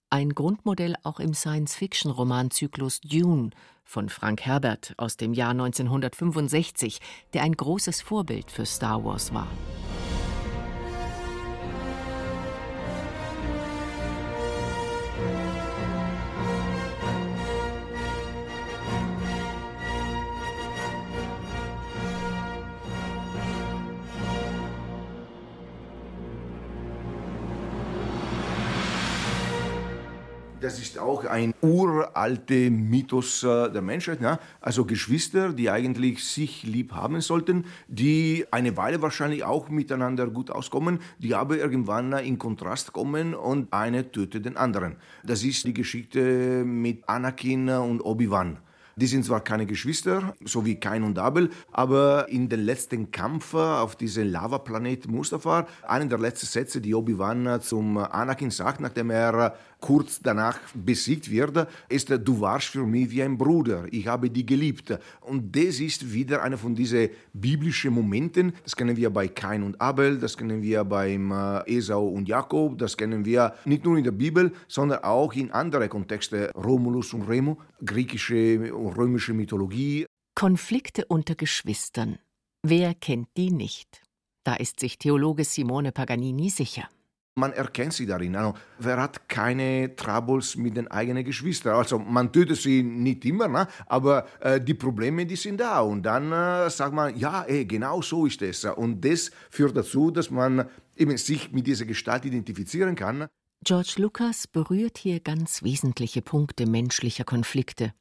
Ein 0.09 0.35
Grundmodell 0.35 0.95
auch 1.03 1.19
im 1.21 1.33
Science-Fiction-Romanzyklus 1.33 2.99
Dune 3.01 3.51
von 3.85 4.09
Frank 4.09 4.41
Herbert 4.41 4.93
aus 4.97 5.15
dem 5.15 5.33
Jahr 5.33 5.51
1965, 5.51 6.99
der 7.33 7.43
ein 7.43 7.53
großes 7.53 8.01
Vorbild 8.01 8.51
für 8.51 8.65
Star 8.65 9.03
Wars 9.03 9.33
war. 9.33 9.47
Auch 31.01 31.25
ein 31.25 31.53
uralter 31.61 32.69
Mythos 32.69 33.43
äh, 33.43 33.71
der 33.71 33.81
Menschheit. 33.81 34.21
Ja? 34.21 34.39
Also 34.59 34.85
Geschwister, 34.85 35.53
die 35.53 35.69
eigentlich 35.69 36.23
sich 36.23 36.63
lieb 36.63 36.93
haben 36.93 37.21
sollten, 37.21 37.65
die 37.87 38.45
eine 38.51 38.77
Weile 38.77 39.01
wahrscheinlich 39.01 39.43
auch 39.43 39.69
miteinander 39.69 40.27
gut 40.27 40.51
auskommen, 40.51 40.99
die 41.19 41.35
aber 41.35 41.57
irgendwann 41.57 42.13
in 42.13 42.37
Kontrast 42.37 42.93
kommen 42.93 43.33
und 43.33 43.73
eine 43.73 44.11
tötet 44.11 44.45
den 44.45 44.57
anderen. 44.57 44.95
Das 45.23 45.43
ist 45.43 45.65
die 45.65 45.73
Geschichte 45.73 46.63
mit 46.65 47.07
Anakin 47.07 47.69
und 47.69 48.01
Obi-Wan. 48.01 48.57
Die 48.97 49.07
sind 49.07 49.25
zwar 49.25 49.41
keine 49.41 49.65
Geschwister, 49.65 50.35
so 50.43 50.65
wie 50.65 50.79
Kain 50.79 51.03
und 51.03 51.17
Abel, 51.17 51.49
aber 51.71 52.27
in 52.29 52.49
den 52.49 52.59
letzten 52.59 53.09
Kampf 53.09 53.53
auf 53.53 53.95
diesem 53.95 54.29
Lavaplanet 54.29 55.07
Mustafar, 55.09 55.65
einen 55.87 56.09
der 56.09 56.19
letzten 56.19 56.47
Sätze, 56.47 56.81
die 56.81 56.93
Obi-Wan 56.93 57.61
zum 57.61 57.97
Anakin 57.97 58.51
sagt, 58.51 58.81
nachdem 58.81 59.09
er 59.09 59.55
kurz 59.81 60.21
danach 60.21 60.57
besiegt 60.73 61.29
wird, 61.29 61.67
ist, 61.89 62.09
du 62.09 62.39
warst 62.39 62.67
für 62.67 62.85
mich 62.85 63.11
wie 63.11 63.23
ein 63.23 63.37
Bruder, 63.37 63.85
ich 63.91 64.07
habe 64.07 64.29
dich 64.29 64.45
geliebt. 64.45 64.97
Und 65.21 65.53
das 65.55 65.79
ist 65.79 66.13
wieder 66.13 66.41
einer 66.43 66.57
von 66.57 66.75
diesen 66.75 67.09
biblischen 67.33 67.93
Momenten, 67.93 68.53
das 68.63 68.75
kennen 68.75 68.95
wir 68.95 69.09
bei 69.09 69.27
Kain 69.27 69.63
und 69.63 69.81
Abel, 69.81 70.17
das 70.19 70.37
kennen 70.37 70.61
wir 70.61 70.83
beim 70.85 71.31
äh, 71.31 71.77
Esau 71.77 72.07
und 72.07 72.29
Jakob, 72.29 72.77
das 72.77 72.95
kennen 72.95 73.25
wir 73.25 73.55
nicht 73.65 73.83
nur 73.83 73.97
in 73.97 74.03
der 74.03 74.11
Bibel, 74.11 74.53
sondern 74.67 75.03
auch 75.03 75.33
in 75.33 75.51
anderen 75.51 75.89
Kontexten, 75.89 76.49
Romulus 76.51 77.13
und 77.13 77.23
Remo, 77.23 77.57
griechische 77.83 78.73
und 78.73 78.97
römische 78.97 79.33
Mythologie. 79.33 80.05
Konflikte 80.35 81.05
unter 81.05 81.35
Geschwistern. 81.35 82.19
Wer 82.63 82.93
kennt 82.93 83.29
die 83.35 83.51
nicht? 83.51 84.01
Da 84.43 84.55
ist 84.55 84.79
sich 84.79 84.97
Theologe 84.97 85.43
Simone 85.43 85.91
Paganini 85.91 86.49
sicher. 86.49 86.89
Man 87.35 87.53
erkennt 87.53 87.93
sie 87.93 88.05
darin. 88.05 88.35
Also, 88.35 88.53
wer 88.79 89.01
hat 89.01 89.29
keine 89.29 89.95
Troubles 89.95 90.57
mit 90.57 90.75
den 90.75 90.89
eigenen 90.89 91.23
Geschwistern? 91.23 91.75
Also 91.75 91.97
man 91.97 92.31
tötet 92.31 92.57
sie 92.57 92.83
nicht 92.83 93.23
immer, 93.23 93.47
ne? 93.47 93.67
aber 93.85 94.27
äh, 94.41 94.59
die 94.59 94.73
Probleme, 94.73 95.25
die 95.25 95.37
sind 95.37 95.61
da. 95.61 95.79
Und 95.79 96.03
dann 96.03 96.31
äh, 96.31 96.69
sagt 96.69 96.93
man, 96.93 97.17
ja, 97.17 97.43
ey, 97.43 97.65
genau 97.65 98.01
so 98.01 98.25
ist 98.25 98.41
es. 98.41 98.65
Und 98.65 99.05
das 99.05 99.31
führt 99.49 99.77
dazu, 99.77 100.11
dass 100.11 100.29
man 100.29 100.69
eben 100.97 101.15
sich 101.17 101.53
mit 101.53 101.67
dieser 101.67 101.85
Gestalt 101.85 102.25
identifizieren 102.25 102.95
kann. 102.95 103.27
George 103.63 103.93
Lucas 103.97 104.47
berührt 104.47 104.97
hier 104.97 105.19
ganz 105.19 105.63
wesentliche 105.63 106.21
Punkte 106.21 106.65
menschlicher 106.65 107.23
Konflikte. 107.23 107.93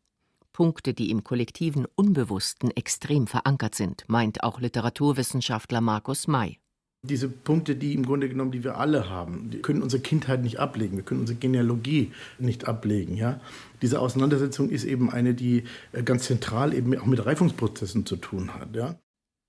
Punkte, 0.53 0.93
die 0.93 1.11
im 1.11 1.23
kollektiven 1.23 1.87
Unbewussten 1.95 2.71
extrem 2.73 3.27
verankert 3.27 3.75
sind, 3.75 4.05
meint 4.09 4.43
auch 4.43 4.59
Literaturwissenschaftler 4.61 5.81
Markus 5.81 6.27
May. 6.27 6.59
Diese 7.03 7.31
Punkte, 7.31 7.77
die 7.77 7.95
im 7.95 8.05
Grunde 8.05 8.29
genommen, 8.29 8.53
die 8.53 8.63
wir 8.63 8.77
alle 8.77 9.09
haben, 9.09 9.49
die 9.51 9.63
können 9.63 9.83
unsere 9.83 10.03
Kindheit 10.03 10.43
nicht 10.43 10.59
ablegen, 10.59 10.97
wir 10.97 11.03
können 11.03 11.21
unsere 11.21 11.39
Genealogie 11.39 12.13
nicht 12.39 12.69
ablegen. 12.69 13.17
Ja? 13.17 13.41
Diese 13.81 14.01
Auseinandersetzung 14.01 14.69
ist 14.69 14.85
eben 14.85 15.11
eine, 15.11 15.33
die 15.33 15.65
äh, 15.93 16.03
ganz 16.03 16.25
zentral 16.25 16.75
eben 16.75 16.95
auch 16.99 17.07
mit 17.07 17.25
Reifungsprozessen 17.25 18.05
zu 18.05 18.17
tun 18.17 18.53
hat. 18.53 18.77
Ja? 18.77 18.99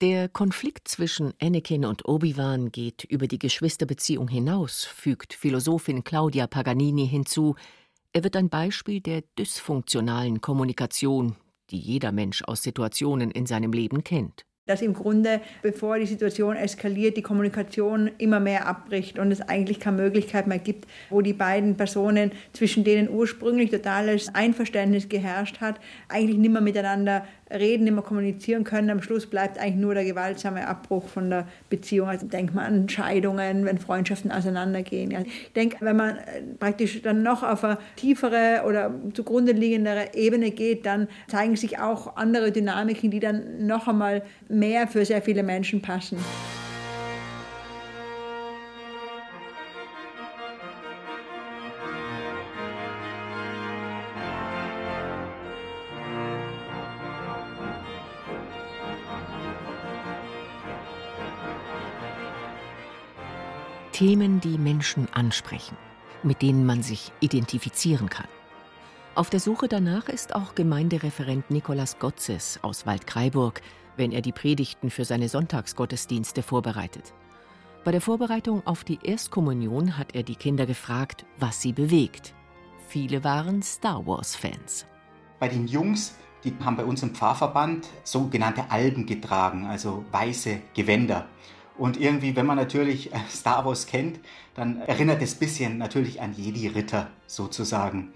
Der 0.01 0.29
Konflikt 0.29 0.88
zwischen 0.88 1.34
Anakin 1.41 1.84
und 1.84 2.08
Obi-Wan 2.08 2.72
geht 2.72 3.03
über 3.03 3.27
die 3.27 3.39
Geschwisterbeziehung 3.39 4.29
hinaus, 4.29 4.86
fügt 4.86 5.34
Philosophin 5.34 6.05
Claudia 6.05 6.48
Paganini 6.48 7.05
hinzu. 7.05 7.55
Er 8.13 8.24
wird 8.24 8.38
ein 8.38 8.50
Beispiel 8.50 9.01
der 9.01 9.24
dysfunktionalen 9.38 10.39
Kommunikation, 10.39 11.36
die 11.70 11.79
jeder 11.79 12.13
Mensch 12.13 12.43
aus 12.43 12.63
Situationen 12.63 13.29
in 13.29 13.46
seinem 13.46 13.74
Leben 13.74 14.05
kennt 14.05 14.46
dass 14.68 14.82
im 14.82 14.94
Grunde, 14.94 15.41
bevor 15.62 15.98
die 15.98 16.06
Situation 16.06 16.56
eskaliert, 16.56 17.18
die 17.18 17.22
Kommunikation 17.22 18.12
immer 18.18 18.39
mehr 18.39 18.68
abbricht 18.68 19.18
und 19.18 19.32
es 19.32 19.41
eigentlich 19.41 19.80
keine 19.80 19.98
Möglichkeit 19.98 20.48
mehr 20.48 20.60
gibt, 20.60 20.88
wo 21.10 21.22
die 21.22 21.34
beiden 21.34 21.75
Personen, 21.75 22.32
zwischen 22.53 22.84
denen 22.84 23.10
ursprünglich 23.10 23.72
totales 23.72 24.34
Einverständnis 24.34 25.10
geherrscht 25.10 25.62
hat, 25.62 25.80
eigentlich 26.10 26.38
nicht 26.38 26.51
mehr 26.51 26.62
miteinander 26.62 27.25
reden, 27.53 27.84
nicht 27.84 27.93
mehr 27.93 28.03
kommunizieren 28.03 28.63
können. 28.63 28.89
Am 28.89 29.01
Schluss 29.01 29.25
bleibt 29.25 29.58
eigentlich 29.58 29.75
nur 29.75 29.93
der 29.93 30.05
gewaltsame 30.05 30.67
Abbruch 30.67 31.08
von 31.08 31.29
der 31.29 31.48
Beziehung. 31.70 32.10
Also 32.10 32.27
denkt 32.27 32.53
man 32.53 32.65
an 32.65 32.89
Scheidungen, 32.89 33.65
wenn 33.65 33.77
Freundschaften 33.77 34.31
auseinandergehen. 34.31 35.12
Ich 35.25 35.53
denke, 35.53 35.77
wenn 35.79 35.96
man 35.96 36.17
äh, 36.17 36.41
praktisch 36.60 37.01
dann 37.01 37.24
noch 37.24 37.43
auf 37.43 37.63
eine 37.63 37.77
tiefere 37.96 38.63
oder 38.67 38.93
zugrunde 39.13 39.51
liegendere 39.51 40.13
Ebene 40.13 40.51
geht, 40.51 40.86
dann 40.86 41.08
zeigen 41.27 41.55
sich 41.55 41.79
auch 41.79 42.15
andere 42.15 42.51
Dynamiken, 42.51 43.12
die 43.12 43.20
dann 43.20 43.65
noch 43.65 43.88
einmal 43.88 44.24
mehr 44.50 44.88
für 44.88 45.05
sehr 45.05 45.22
viele 45.22 45.43
Menschen 45.43 45.81
passen. 45.81 46.17
Themen, 64.01 64.39
die 64.39 64.58
Menschen 64.58 65.08
ansprechen, 65.13 65.77
mit 66.24 66.41
denen 66.41 66.65
man 66.65 66.81
sich 66.81 67.12
identifizieren 67.20 68.10
kann. 68.10 68.25
Auf 69.13 69.29
der 69.29 69.39
Suche 69.39 69.67
danach 69.67 70.10
ist 70.10 70.34
auch 70.34 70.55
Gemeindereferent 70.55 71.51
Nikolaus 71.51 72.00
Gotzes 72.00 72.58
aus 72.63 72.88
Waldkraiburg, 72.88 73.62
wenn 73.98 74.12
er 74.12 74.24
die 74.24 74.31
Predigten 74.31 74.89
für 74.89 75.05
seine 75.05 75.29
Sonntagsgottesdienste 75.29 76.41
vorbereitet. 76.41 77.13
Bei 77.84 77.91
der 77.91 78.01
Vorbereitung 78.01 78.65
auf 78.65 78.84
die 78.84 78.98
Erstkommunion 79.03 80.00
hat 80.00 80.15
er 80.15 80.24
die 80.24 80.36
Kinder 80.36 80.65
gefragt, 80.65 81.24
was 81.38 81.62
sie 81.62 81.72
bewegt. 81.72 82.34
Viele 82.88 83.24
waren 83.24 83.62
Star 83.62 84.08
Wars-Fans. 84.08 84.88
Bei 85.38 85.48
den 85.48 85.67
Jungs, 85.67 86.15
die 86.43 86.55
haben 86.65 86.75
bei 86.75 86.86
uns 86.86 87.03
im 87.03 87.13
Pfarrverband 87.13 87.88
sogenannte 88.03 88.72
Alben 88.72 89.05
getragen, 89.05 89.67
also 89.67 90.03
weiße 90.12 90.60
Gewänder. 90.74 91.27
Und 91.81 92.00
irgendwie, 92.00 92.35
wenn 92.35 92.45
man 92.45 92.57
natürlich 92.57 93.11
äh, 93.11 93.17
Star 93.27 93.65
Wars 93.65 93.88
kennt, 93.88 94.19
dann 94.53 94.81
erinnert 94.81 95.19
es 95.23 95.33
ein 95.33 95.39
bisschen 95.39 95.77
natürlich 95.79 96.21
an 96.21 96.31
Jedi-Ritter 96.31 97.09
sozusagen. 97.25 98.13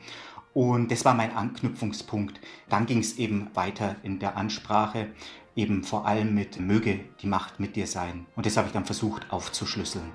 Und 0.54 0.92
das 0.92 1.04
war 1.04 1.16
mein 1.16 1.36
Anknüpfungspunkt. 1.36 2.40
Dann 2.70 2.86
ging 2.86 3.00
es 3.00 3.18
eben 3.18 3.48
weiter 3.56 3.96
in 4.04 4.20
der 4.20 4.38
Ansprache, 4.38 5.08
eben 5.56 5.84
vor 5.84 6.06
allem 6.06 6.36
mit 6.36 6.60
Möge 6.60 7.00
die 7.24 7.26
Macht 7.26 7.60
mit 7.60 7.76
dir 7.76 7.88
sein. 7.88 8.28
Und 8.36 8.46
das 8.46 8.56
habe 8.56 8.68
ich 8.68 8.74
dann 8.74 8.86
versucht 8.86 9.34
aufzuschlüsseln. 9.34 10.12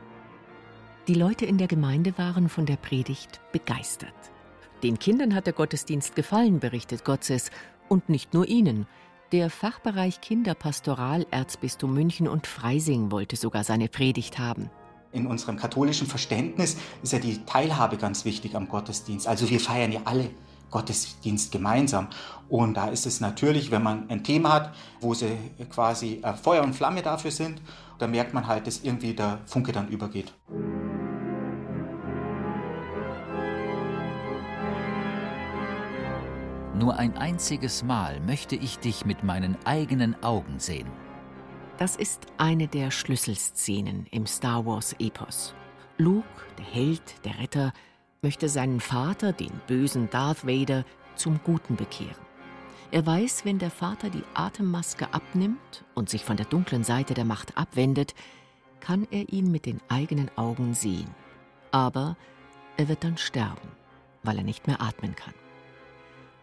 Die 1.09 1.15
Leute 1.15 1.45
in 1.45 1.59
der 1.59 1.67
Gemeinde 1.67 2.17
waren 2.19 2.49
von 2.49 2.67
der 2.67 2.77
Predigt 2.77 3.41
begeistert. 3.51 4.15
Den 4.85 4.97
Kindern 5.01 5.35
hat 5.35 5.47
der 5.47 5.55
Gottesdienst 5.55 6.15
gefallen, 6.15 6.61
berichtet 6.61 7.05
Gotzes, 7.05 7.51
und 7.89 8.09
nicht 8.11 8.33
nur 8.33 8.47
ihnen. 8.47 8.87
Der 9.33 9.49
Fachbereich 9.49 10.21
Kinderpastoral 10.21 11.25
Erzbistum 11.31 11.95
München 11.95 12.27
und 12.27 12.49
Freising 12.49 13.13
wollte 13.13 13.37
sogar 13.37 13.63
seine 13.63 13.87
Predigt 13.87 14.41
haben. 14.41 14.71
In 15.13 15.29
unserem 15.29 15.57
katholischen 15.57 16.09
Verständnis 16.09 16.77
ist 17.05 17.13
ja 17.13 17.21
die 17.21 17.45
Teilhabe 17.45 17.97
ganz 17.97 18.25
wichtig 18.25 18.57
am 18.57 18.69
Gottesdienst. 18.69 19.29
Also 19.29 19.49
wir 19.49 19.61
feiern 19.61 19.93
ja 19.93 20.01
alle 20.05 20.31
Gottesdienst 20.73 21.53
gemeinsam. 21.53 22.09
Und 22.49 22.75
da 22.75 22.89
ist 22.89 23.07
es 23.07 23.21
natürlich, 23.21 23.71
wenn 23.71 23.85
man 23.85 24.11
ein 24.11 24.25
Thema 24.25 24.53
hat, 24.53 24.75
wo 25.01 25.15
sie 25.15 25.37
quasi 25.73 26.21
äh, 26.25 26.35
Feuer 26.35 26.65
und 26.65 26.75
Flamme 26.75 27.03
dafür 27.03 27.31
sind, 27.31 27.63
da 28.01 28.09
merkt 28.09 28.35
man 28.35 28.49
halt, 28.49 28.67
dass 28.67 28.83
irgendwie 28.83 29.15
der 29.15 29.39
Funke 29.47 29.71
dann 29.71 29.87
übergeht. 29.87 30.33
Nur 36.81 36.97
ein 36.97 37.15
einziges 37.19 37.83
Mal 37.83 38.21
möchte 38.21 38.57
ich 38.57 38.79
dich 38.79 39.05
mit 39.05 39.23
meinen 39.23 39.55
eigenen 39.67 40.17
Augen 40.23 40.59
sehen. 40.59 40.89
Das 41.77 41.95
ist 41.95 42.29
eine 42.39 42.69
der 42.69 42.91
Schlüsselszenen 42.91 44.07
im 44.11 44.25
Star 44.27 44.65
Wars-Epos. 44.65 45.55
Luke, 45.99 46.25
der 46.57 46.65
Held, 46.65 47.03
der 47.27 47.39
Retter, 47.39 47.75
möchte 48.23 48.49
seinen 48.49 48.81
Vater, 48.81 49.35
den 49.35 49.53
bösen 49.67 50.09
Darth 50.09 50.47
Vader, 50.47 50.87
zum 51.17 51.39
Guten 51.45 51.77
bekehren. 51.77 52.17
Er 52.93 53.05
weiß, 53.05 53.45
wenn 53.45 53.59
der 53.59 53.71
Vater 53.71 54.09
die 54.09 54.25
Atemmaske 54.33 55.13
abnimmt 55.13 55.85
und 55.95 56.09
sich 56.09 56.25
von 56.25 56.39
der 56.39 56.47
dunklen 56.47 56.83
Seite 56.83 57.13
der 57.13 57.27
Macht 57.27 57.59
abwendet, 57.59 58.15
kann 58.81 59.07
er 59.11 59.31
ihn 59.31 59.51
mit 59.51 59.67
den 59.67 59.83
eigenen 59.91 60.31
Augen 60.39 60.73
sehen. 60.73 61.15
Aber 61.73 62.17
er 62.79 62.89
wird 62.89 63.05
dann 63.05 63.19
sterben, 63.19 63.69
weil 64.23 64.39
er 64.39 64.45
nicht 64.45 64.67
mehr 64.67 64.81
atmen 64.81 65.15
kann. 65.15 65.35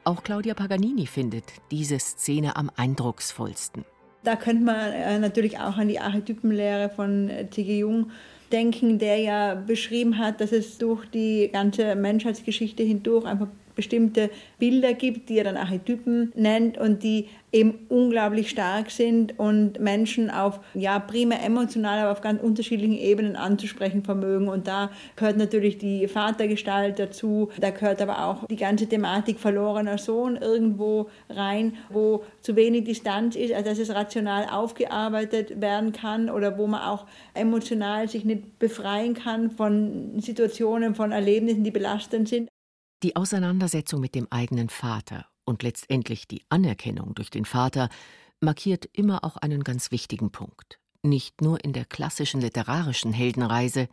Auch 0.07 0.23
Claudia 0.23 0.53
Paganini 0.53 1.05
findet 1.05 1.43
diese 1.69 1.99
Szene 1.99 2.55
am 2.55 2.71
eindrucksvollsten. 2.73 3.83
Da 4.23 4.37
könnte 4.37 4.63
man 4.63 4.93
äh, 4.93 5.19
natürlich 5.19 5.59
auch 5.59 5.75
an 5.75 5.89
die 5.89 5.99
Archetypenlehre 5.99 6.87
von 6.87 7.27
äh, 7.27 7.49
T.G. 7.49 7.79
Jung 7.79 8.11
denken, 8.49 8.99
der 8.99 9.17
ja 9.17 9.55
beschrieben 9.55 10.17
hat, 10.17 10.39
dass 10.39 10.53
es 10.53 10.77
durch 10.77 11.05
die 11.07 11.49
ganze 11.51 11.93
Menschheitsgeschichte 11.95 12.83
hindurch 12.83 13.25
einfach 13.25 13.49
bestimmte 13.77 14.29
Bilder 14.59 14.93
gibt, 14.93 15.29
die 15.29 15.37
er 15.37 15.45
dann 15.45 15.55
Archetypen 15.55 16.33
nennt 16.35 16.77
und 16.77 17.03
die 17.03 17.29
eben 17.53 17.85
unglaublich 17.87 18.49
stark 18.49 18.91
sind 18.91 19.39
und 19.39 19.79
Menschen 19.79 20.29
auf 20.29 20.59
ja 20.73 20.99
primär 20.99 21.41
emotional, 21.43 21.99
aber 21.99 22.11
auf 22.11 22.19
ganz 22.19 22.41
unterschiedlichen 22.41 22.97
Ebenen 22.97 23.37
anzusprechen 23.37 24.03
vermögen. 24.03 24.49
Und 24.49 24.67
da 24.67 24.91
gehört 25.15 25.37
natürlich 25.37 25.77
die 25.77 26.07
Vatergestalt 26.07 26.99
dazu, 26.99 27.49
da 27.59 27.69
gehört 27.69 28.01
aber 28.01 28.25
auch 28.25 28.45
die 28.47 28.57
ganze 28.57 28.87
Thematik 28.87 29.39
verlorener 29.39 29.97
Sohn 29.97 30.35
irgendwo 30.35 31.09
rein, 31.29 31.77
wo 31.89 32.23
zu 32.41 32.57
wenig 32.57 32.83
Distanz 32.83 33.37
ist, 33.37 33.53
also 33.53 33.69
dass 33.69 33.79
es 33.79 33.93
rational 33.95 34.47
aufgearbeitet 34.51 35.61
werden 35.61 35.93
kann 35.93 36.29
oder 36.29 36.57
wo 36.57 36.67
man 36.67 36.81
auch 36.81 37.05
emotional 37.33 38.09
sich 38.09 38.25
nicht 38.25 38.59
befreien 38.59 39.13
kann 39.13 39.51
von 39.51 40.19
Situationen, 40.19 40.95
von 40.95 41.13
Erlebnissen, 41.13 41.63
die 41.63 41.71
belastend 41.71 42.27
sind. 42.27 42.49
Die 43.03 43.15
Auseinandersetzung 43.15 44.01
mit 44.01 44.15
dem 44.15 44.25
eigenen 44.31 44.69
Vater 44.69 45.27
und 45.45 45.61
letztendlich 45.61 46.27
die 46.27 46.41
Anerkennung 46.49 47.13
durch 47.13 47.29
den 47.29 47.45
Vater 47.45 47.89
markiert 48.41 48.89
immer 48.91 49.23
auch 49.23 49.37
einen 49.37 49.63
ganz 49.63 49.91
wichtigen 49.91 50.31
Punkt. 50.31 50.79
Nicht 51.03 51.41
nur 51.41 51.63
in 51.63 51.73
der 51.73 51.85
klassischen 51.85 52.41
literarischen 52.41 53.13
Heldenreise, 53.13 53.87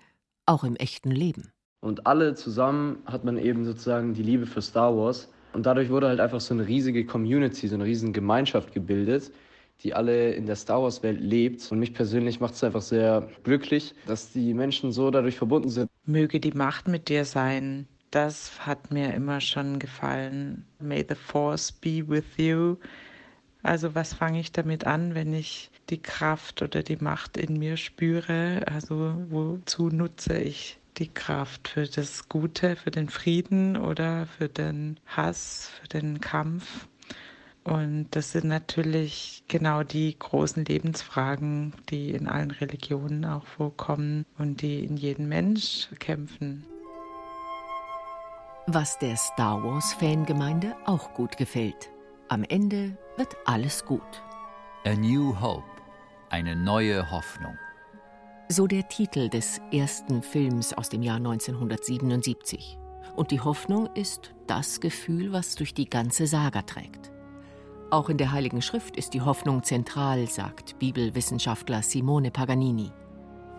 auch 0.46 0.64
im 0.64 0.74
echten 0.76 1.10
Leben. 1.10 1.52
Und 1.82 2.06
alle 2.06 2.34
zusammen 2.34 3.02
hat 3.04 3.24
man 3.24 3.36
eben 3.36 3.66
sozusagen 3.66 4.14
die 4.14 4.22
Liebe 4.22 4.46
für 4.46 4.62
Star 4.62 4.96
Wars. 4.96 5.28
Und 5.52 5.66
dadurch 5.66 5.90
wurde 5.90 6.08
halt 6.08 6.20
einfach 6.20 6.40
so 6.40 6.54
eine 6.54 6.66
riesige 6.66 7.04
Community, 7.04 7.68
so 7.68 7.74
eine 7.74 7.84
riesige 7.84 8.12
Gemeinschaft 8.12 8.72
gebildet, 8.72 9.30
die 9.82 9.92
alle 9.92 10.32
in 10.32 10.46
der 10.46 10.56
Star 10.56 10.82
Wars-Welt 10.82 11.20
lebt. 11.20 11.70
Und 11.70 11.78
mich 11.78 11.92
persönlich 11.92 12.40
macht 12.40 12.54
es 12.54 12.64
einfach 12.64 12.80
sehr 12.80 13.28
glücklich, 13.42 13.94
dass 14.06 14.32
die 14.32 14.54
Menschen 14.54 14.92
so 14.92 15.10
dadurch 15.10 15.36
verbunden 15.36 15.68
sind. 15.68 15.90
Möge 16.06 16.40
die 16.40 16.52
Macht 16.52 16.88
mit 16.88 17.10
dir 17.10 17.26
sein, 17.26 17.86
das 18.14 18.64
hat 18.64 18.92
mir 18.92 19.12
immer 19.12 19.40
schon 19.40 19.80
gefallen. 19.80 20.64
May 20.78 21.04
the 21.08 21.16
Force 21.16 21.72
be 21.72 22.08
with 22.08 22.24
you. 22.36 22.76
Also 23.64 23.94
was 23.94 24.14
fange 24.14 24.38
ich 24.38 24.52
damit 24.52 24.86
an, 24.86 25.14
wenn 25.14 25.32
ich 25.32 25.70
die 25.90 26.00
Kraft 26.00 26.62
oder 26.62 26.82
die 26.82 26.96
Macht 26.96 27.36
in 27.36 27.58
mir 27.58 27.76
spüre? 27.76 28.62
Also 28.66 29.16
wozu 29.30 29.88
nutze 29.88 30.38
ich 30.38 30.78
die 30.98 31.08
Kraft 31.08 31.66
für 31.66 31.86
das 31.86 32.28
Gute, 32.28 32.76
für 32.76 32.92
den 32.92 33.08
Frieden 33.08 33.76
oder 33.76 34.26
für 34.26 34.48
den 34.48 35.00
Hass, 35.06 35.70
für 35.80 35.88
den 35.88 36.20
Kampf? 36.20 36.86
Und 37.64 38.08
das 38.10 38.32
sind 38.32 38.44
natürlich 38.44 39.42
genau 39.48 39.82
die 39.82 40.16
großen 40.16 40.66
Lebensfragen, 40.66 41.72
die 41.88 42.10
in 42.10 42.28
allen 42.28 42.50
Religionen 42.50 43.24
auch 43.24 43.46
vorkommen 43.46 44.26
und 44.38 44.60
die 44.60 44.84
in 44.84 44.98
jedem 44.98 45.28
Mensch 45.28 45.88
kämpfen 45.98 46.64
was 48.66 48.98
der 48.98 49.16
Star 49.16 49.62
Wars-Fangemeinde 49.62 50.74
auch 50.86 51.12
gut 51.12 51.36
gefällt. 51.36 51.90
Am 52.28 52.44
Ende 52.44 52.96
wird 53.16 53.36
alles 53.44 53.84
gut. 53.84 54.22
A 54.86 54.94
New 54.94 55.38
Hope, 55.38 55.64
eine 56.30 56.56
neue 56.56 57.10
Hoffnung. 57.10 57.56
So 58.48 58.66
der 58.66 58.88
Titel 58.88 59.28
des 59.28 59.60
ersten 59.70 60.22
Films 60.22 60.72
aus 60.72 60.88
dem 60.88 61.02
Jahr 61.02 61.16
1977. 61.16 62.78
Und 63.16 63.30
die 63.30 63.40
Hoffnung 63.40 63.88
ist 63.94 64.34
das 64.46 64.80
Gefühl, 64.80 65.32
was 65.32 65.56
durch 65.56 65.74
die 65.74 65.88
ganze 65.88 66.26
Saga 66.26 66.62
trägt. 66.62 67.12
Auch 67.90 68.08
in 68.08 68.16
der 68.16 68.32
Heiligen 68.32 68.62
Schrift 68.62 68.96
ist 68.96 69.12
die 69.12 69.20
Hoffnung 69.20 69.62
zentral, 69.62 70.26
sagt 70.26 70.78
Bibelwissenschaftler 70.78 71.82
Simone 71.82 72.30
Paganini. 72.30 72.90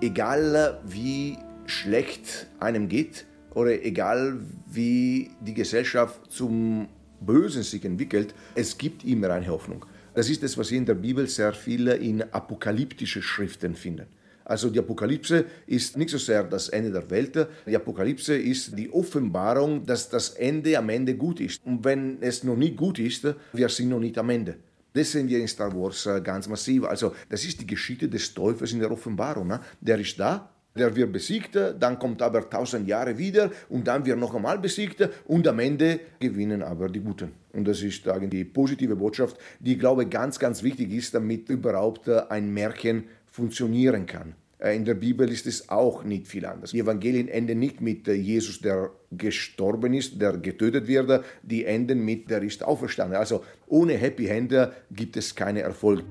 Egal 0.02 0.82
wie 0.84 1.38
schlecht 1.68 2.48
einem 2.60 2.89
geht, 2.89 3.26
oder 3.56 3.84
egal 3.84 4.39
wie 4.68 5.32
die 5.41 5.54
Gesellschaft 5.54 6.32
zum 6.32 6.88
Bösen 7.20 7.63
sich 7.63 7.84
entwickelt, 7.84 8.36
es 8.54 8.78
gibt 8.78 9.04
immer 9.04 9.32
eine 9.32 9.48
Hoffnung. 9.48 9.86
Das 10.13 10.30
ist 10.30 10.44
das, 10.44 10.58
was 10.58 10.68
Sie 10.68 10.78
in 10.78 10.86
der 10.86 10.94
Bibel 10.94 11.28
sehr 11.28 11.54
viel 11.54 11.88
in 11.88 12.22
apokalyptische 12.22 13.22
Schriften 13.22 13.76
finden. 13.76 14.06
Also 14.46 14.70
die 14.70 14.78
Apokalypse 14.78 15.46
ist 15.65 15.98
nicht 15.98 16.12
so 16.12 16.20
sehr 16.20 16.44
das 16.44 16.70
Ende 16.70 16.91
der 16.91 17.10
Welt, 17.10 17.48
die 17.65 17.76
Apokalypse 17.76 18.38
ist 18.38 18.78
die 18.78 18.94
Offenbarung, 18.94 19.86
dass 19.86 20.08
das 20.08 20.30
Ende 20.30 20.78
am 20.78 20.89
Ende 20.89 21.15
gut 21.15 21.39
ist. 21.39 21.65
Und 21.65 21.84
wenn 21.84 22.22
es 22.22 22.44
noch 22.44 22.56
nicht 22.56 22.78
gut 22.78 23.00
ist, 23.00 23.28
wir 23.54 23.70
sind 23.70 23.89
noch 23.89 24.00
nicht 24.00 24.18
am 24.20 24.30
Ende. 24.30 24.58
Das 24.94 25.12
sehen 25.12 25.28
wir 25.28 25.39
in 25.39 25.48
Star 25.48 25.76
Wars 25.76 26.06
äh, 26.06 26.22
ganz 26.22 26.48
massiv. 26.48 26.86
Also 26.86 27.13
das 27.28 27.44
ist 27.44 27.60
die 27.60 27.68
Geschichte 27.68 28.08
des 28.08 28.34
Teufels 28.34 28.72
in 28.72 28.80
der 28.80 28.91
Offenbarung. 28.91 29.48
Ne? 29.48 29.60
Der 29.82 30.00
ist 30.00 30.18
da, 30.18 30.50
der 30.75 30.95
wird 30.95 31.11
besiegt, 31.11 31.57
dann 31.79 31.97
kommt 31.97 32.21
aber 32.21 32.49
tausend 32.49 32.88
Jahre 32.88 33.17
wieder 33.17 33.51
und 33.69 33.88
dann 33.88 34.05
wird 34.05 34.19
noch 34.19 34.35
einmal 34.35 34.59
besiegt 34.59 35.07
und 35.25 35.47
am 35.47 35.59
Ende 35.59 35.99
gewinnen 36.19 36.61
aber 36.61 36.89
die 36.89 36.99
Guten. 36.99 37.31
Und 37.53 37.65
das 37.65 37.81
ist 37.81 38.03
die 38.05 38.43
positive 38.43 38.95
Botschaft, 38.95 39.38
die, 39.59 39.73
ich 39.73 39.79
glaube, 39.79 40.05
ganz, 40.05 40.38
ganz 40.38 40.63
wichtig 40.63 40.91
ist, 40.91 41.13
damit 41.13 41.49
überhaupt 41.49 42.09
ein 42.09 42.53
Märchen 42.53 43.05
funktionieren 43.25 44.05
kann. 44.05 44.35
Äh, 44.59 44.75
in 44.75 44.85
der 44.85 44.95
Bibel 44.95 45.29
ist 45.29 45.45
es 45.45 45.69
auch 45.69 46.03
nicht 46.03 46.27
viel 46.27 46.45
anders. 46.45 46.71
Die 46.71 46.79
Evangelien 46.79 47.27
enden 47.27 47.59
nicht 47.59 47.81
mit 47.81 48.07
Jesus, 48.07 48.59
der 48.59 48.91
gestorben 49.11 49.93
ist, 49.93 50.21
der 50.21 50.38
getötet 50.38 50.88
wird, 50.88 51.23
die 51.43 51.65
enden 51.65 52.03
mit, 52.03 52.29
der 52.29 52.41
ist 52.41 52.63
auferstanden. 52.63 53.17
Also 53.17 53.43
ohne 53.67 53.93
Happy 53.93 54.27
End 54.27 54.53
gibt 54.91 55.17
es 55.17 55.35
keinen 55.35 55.57
Erfolg. 55.57 56.03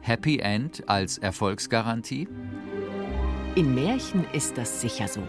Happy 0.00 0.38
End 0.38 0.82
als 0.86 1.18
Erfolgsgarantie? 1.18 2.28
In 3.56 3.72
Märchen 3.72 4.26
ist 4.32 4.58
das 4.58 4.80
sicher 4.80 5.06
so. 5.06 5.22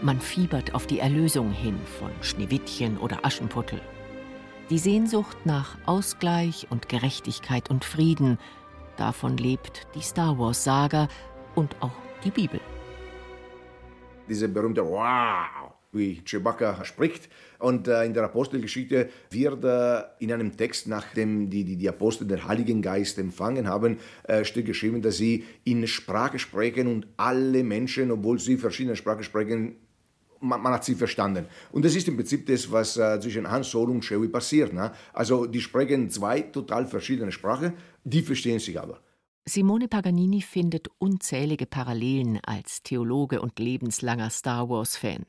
Man 0.00 0.20
fiebert 0.20 0.76
auf 0.76 0.86
die 0.86 1.00
Erlösung 1.00 1.50
hin 1.50 1.76
von 1.98 2.12
Schneewittchen 2.20 2.98
oder 2.98 3.24
Aschenputtel. 3.24 3.80
Die 4.70 4.78
Sehnsucht 4.78 5.36
nach 5.44 5.76
Ausgleich 5.84 6.68
und 6.70 6.88
Gerechtigkeit 6.88 7.70
und 7.70 7.84
Frieden, 7.84 8.38
davon 8.96 9.36
lebt 9.36 9.88
die 9.96 10.02
Star 10.02 10.38
Wars-Saga 10.38 11.08
und 11.56 11.74
auch 11.80 11.90
die 12.22 12.30
Bibel. 12.30 12.60
Diese 14.28 14.48
berühmte 14.48 14.84
Wow, 14.84 15.63
wie 15.94 16.22
Chewbacca 16.24 16.84
spricht. 16.84 17.28
Und 17.58 17.88
äh, 17.88 18.04
in 18.04 18.14
der 18.14 18.24
Apostelgeschichte 18.24 19.08
wird 19.30 19.64
äh, 19.64 20.02
in 20.18 20.32
einem 20.32 20.56
Text, 20.56 20.86
nachdem 20.86 21.50
die, 21.50 21.64
die, 21.64 21.76
die 21.76 21.88
Apostel 21.88 22.26
den 22.26 22.46
Heiligen 22.46 22.82
Geist 22.82 23.18
empfangen 23.18 23.68
haben, 23.68 23.98
äh, 24.24 24.44
steht 24.44 24.66
geschrieben, 24.66 25.02
dass 25.02 25.16
sie 25.16 25.44
in 25.64 25.86
Sprache 25.86 26.38
sprechen 26.38 26.86
und 26.88 27.06
alle 27.16 27.64
Menschen, 27.64 28.10
obwohl 28.10 28.38
sie 28.38 28.56
verschiedene 28.56 28.96
Sprachen 28.96 29.22
sprechen, 29.22 29.76
man, 30.40 30.60
man, 30.60 30.74
hat 30.74 30.84
sie 30.84 30.94
verstanden. 30.94 31.46
Und 31.72 31.84
das 31.84 31.96
ist 31.96 32.06
im 32.08 32.16
Prinzip 32.16 32.46
das, 32.46 32.70
was 32.70 32.96
äh, 32.96 33.18
zwischen 33.20 33.50
Han 33.50 33.62
Solo 33.64 33.92
und 33.92 34.04
Chewie 34.04 34.28
passiert. 34.28 34.72
Ne? 34.72 34.92
Also 35.12 35.46
die 35.46 35.60
sprechen 35.60 36.10
zwei 36.10 36.42
total 36.42 36.86
verschiedene 36.86 37.32
Sprachen, 37.32 37.72
die 38.04 38.22
verstehen 38.22 38.58
sich 38.58 38.78
aber. 38.78 39.00
Simone 39.46 39.88
Paganini 39.88 40.40
findet 40.40 40.88
unzählige 40.98 41.66
Parallelen 41.66 42.40
als 42.46 42.82
Theologe 42.82 43.42
und 43.42 43.58
lebenslanger 43.58 44.30
Star 44.30 44.70
Wars-Fan. 44.70 45.26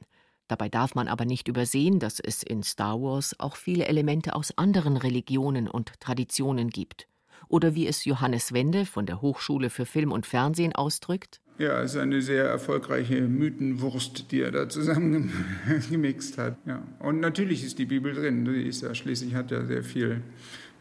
Dabei 0.47 0.69
darf 0.69 0.93
man 0.93 1.07
aber 1.07 1.25
nicht 1.25 1.47
übersehen, 1.47 1.99
dass 1.99 2.19
es 2.19 2.43
in 2.43 2.61
Star 2.61 3.01
Wars 3.01 3.35
auch 3.39 3.55
viele 3.55 3.85
Elemente 3.85 4.35
aus 4.35 4.57
anderen 4.57 4.97
Religionen 4.97 5.67
und 5.67 5.99
Traditionen 5.99 6.69
gibt. 6.69 7.07
Oder 7.47 7.75
wie 7.75 7.87
es 7.87 8.05
Johannes 8.05 8.53
Wende 8.53 8.85
von 8.85 9.05
der 9.05 9.21
Hochschule 9.21 9.69
für 9.69 9.85
Film 9.85 10.11
und 10.11 10.25
Fernsehen 10.25 10.73
ausdrückt. 10.73 11.41
Ja, 11.57 11.81
es 11.81 11.95
ist 11.95 12.01
eine 12.01 12.21
sehr 12.21 12.45
erfolgreiche 12.45 13.21
Mythenwurst, 13.21 14.31
die 14.31 14.41
er 14.41 14.51
da 14.51 14.67
zusammengemixt 14.67 16.37
hat. 16.37 16.57
Ja. 16.65 16.83
Und 16.99 17.21
natürlich 17.21 17.63
ist 17.63 17.79
die 17.79 17.85
Bibel 17.85 18.13
drin. 18.13 18.43
Die 18.45 18.63
ist 18.63 18.81
ja 18.81 18.93
schließlich 18.93 19.35
hat 19.35 19.51
ja 19.51 19.65
sehr 19.65 19.83
viel 19.83 20.21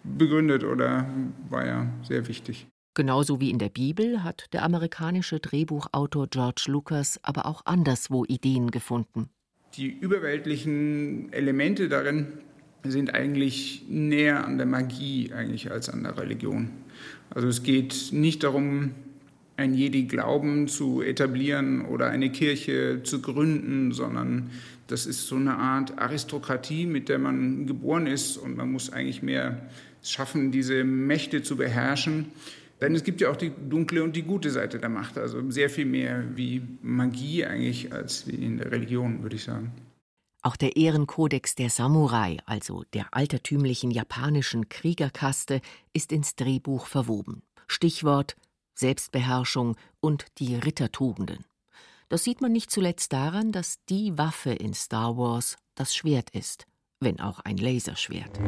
begründet 0.02 0.64
oder 0.64 1.08
war 1.48 1.64
ja 1.64 1.86
sehr 2.02 2.26
wichtig. 2.28 2.66
Genauso 2.94 3.40
wie 3.40 3.50
in 3.50 3.58
der 3.58 3.70
Bibel 3.70 4.22
hat 4.22 4.46
der 4.52 4.62
amerikanische 4.62 5.40
Drehbuchautor 5.40 6.28
George 6.28 6.66
Lucas 6.68 7.18
aber 7.22 7.46
auch 7.46 7.62
anderswo 7.66 8.24
Ideen 8.24 8.70
gefunden. 8.70 9.30
Die 9.76 9.88
überweltlichen 9.88 11.32
Elemente 11.32 11.88
darin 11.88 12.26
sind 12.84 13.12
eigentlich 13.12 13.84
näher 13.88 14.44
an 14.44 14.56
der 14.56 14.66
Magie 14.66 15.32
eigentlich 15.32 15.72
als 15.72 15.88
an 15.88 16.04
der 16.04 16.16
Religion. 16.16 16.70
Also 17.30 17.48
es 17.48 17.64
geht 17.64 18.10
nicht 18.12 18.44
darum, 18.44 18.92
ein 19.56 19.74
Jedi-Glauben 19.74 20.68
zu 20.68 21.02
etablieren 21.02 21.84
oder 21.86 22.08
eine 22.10 22.30
Kirche 22.30 23.00
zu 23.02 23.20
gründen, 23.20 23.92
sondern 23.92 24.50
das 24.86 25.06
ist 25.06 25.26
so 25.26 25.36
eine 25.36 25.56
Art 25.56 25.98
Aristokratie, 25.98 26.86
mit 26.86 27.08
der 27.08 27.18
man 27.18 27.66
geboren 27.66 28.06
ist 28.06 28.36
und 28.36 28.56
man 28.56 28.70
muss 28.70 28.92
eigentlich 28.92 29.22
mehr 29.22 29.68
schaffen, 30.02 30.52
diese 30.52 30.84
Mächte 30.84 31.42
zu 31.42 31.56
beherrschen. 31.56 32.26
Denn 32.84 32.94
es 32.94 33.02
gibt 33.02 33.22
ja 33.22 33.30
auch 33.30 33.36
die 33.36 33.50
dunkle 33.50 34.04
und 34.04 34.14
die 34.14 34.24
gute 34.24 34.50
Seite 34.50 34.78
der 34.78 34.90
Macht, 34.90 35.16
also 35.16 35.50
sehr 35.50 35.70
viel 35.70 35.86
mehr 35.86 36.22
wie 36.36 36.60
Magie 36.82 37.46
eigentlich 37.46 37.90
als 37.94 38.26
wie 38.26 38.34
in 38.34 38.58
der 38.58 38.70
Religion, 38.70 39.22
würde 39.22 39.36
ich 39.36 39.44
sagen. 39.44 39.72
Auch 40.42 40.56
der 40.56 40.76
Ehrenkodex 40.76 41.54
der 41.54 41.70
Samurai, 41.70 42.36
also 42.44 42.84
der 42.92 43.06
altertümlichen 43.12 43.90
japanischen 43.90 44.68
Kriegerkaste, 44.68 45.62
ist 45.94 46.12
ins 46.12 46.36
Drehbuch 46.36 46.84
verwoben. 46.84 47.42
Stichwort 47.68 48.36
Selbstbeherrschung 48.74 49.76
und 50.00 50.26
die 50.36 50.54
Rittertugenden. 50.54 51.46
Das 52.10 52.22
sieht 52.22 52.42
man 52.42 52.52
nicht 52.52 52.70
zuletzt 52.70 53.14
daran, 53.14 53.50
dass 53.50 53.82
die 53.88 54.18
Waffe 54.18 54.50
in 54.50 54.74
Star 54.74 55.16
Wars 55.16 55.56
das 55.74 55.96
Schwert 55.96 56.28
ist, 56.30 56.66
wenn 57.00 57.18
auch 57.18 57.40
ein 57.40 57.56
Laserschwert. 57.56 58.38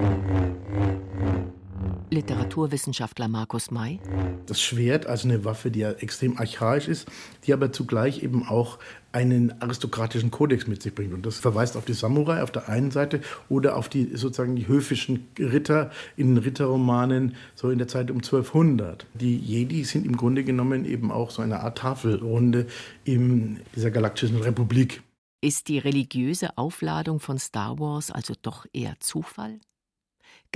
Literaturwissenschaftler 2.11 3.29
Markus 3.29 3.71
May. 3.71 3.99
Das 4.47 4.61
Schwert, 4.61 5.07
also 5.07 5.29
eine 5.29 5.45
Waffe, 5.45 5.71
die 5.71 5.81
ja 5.81 5.91
extrem 5.93 6.39
archaisch 6.39 6.89
ist, 6.89 7.09
die 7.45 7.53
aber 7.53 7.73
zugleich 7.73 8.23
eben 8.23 8.47
auch 8.47 8.79
einen 9.13 9.61
aristokratischen 9.63 10.31
Kodex 10.31 10.67
mit 10.67 10.83
sich 10.83 10.95
bringt. 10.95 11.15
Und 11.15 11.27
das 11.27 11.39
verweist 11.39 11.77
auf 11.77 11.85
die 11.85 11.95
Samurai 11.95 12.43
auf 12.43 12.51
der 12.51 12.69
einen 12.69 12.91
Seite 12.91 13.21
oder 13.49 13.77
auf 13.77 13.89
die 13.89 14.17
sozusagen 14.17 14.57
die 14.57 14.69
höfischen 14.69 15.29
Ritter 15.39 15.91
in 16.17 16.35
den 16.35 16.45
Ritterromanen 16.45 17.35
so 17.55 17.71
in 17.71 17.79
der 17.79 17.89
Zeit 17.89 18.11
um 18.11 18.19
1200. 18.19 19.07
Die 19.15 19.37
Jedi 19.37 19.85
sind 19.85 20.07
im 20.07 20.17
Grunde 20.17 20.45
genommen 20.45 20.85
eben 20.85 21.11
auch 21.11 21.31
so 21.31 21.43
eine 21.43 21.61
Art 21.61 21.79
Tafelrunde 21.79 22.67
in 23.05 23.61
dieser 23.75 23.91
galaktischen 23.91 24.37
Republik. 24.37 25.03
Ist 25.41 25.69
die 25.69 25.79
religiöse 25.79 26.57
Aufladung 26.57 27.21
von 27.21 27.39
Star 27.39 27.79
Wars 27.79 28.11
also 28.11 28.35
doch 28.41 28.67
eher 28.73 28.95
Zufall? 29.01 29.61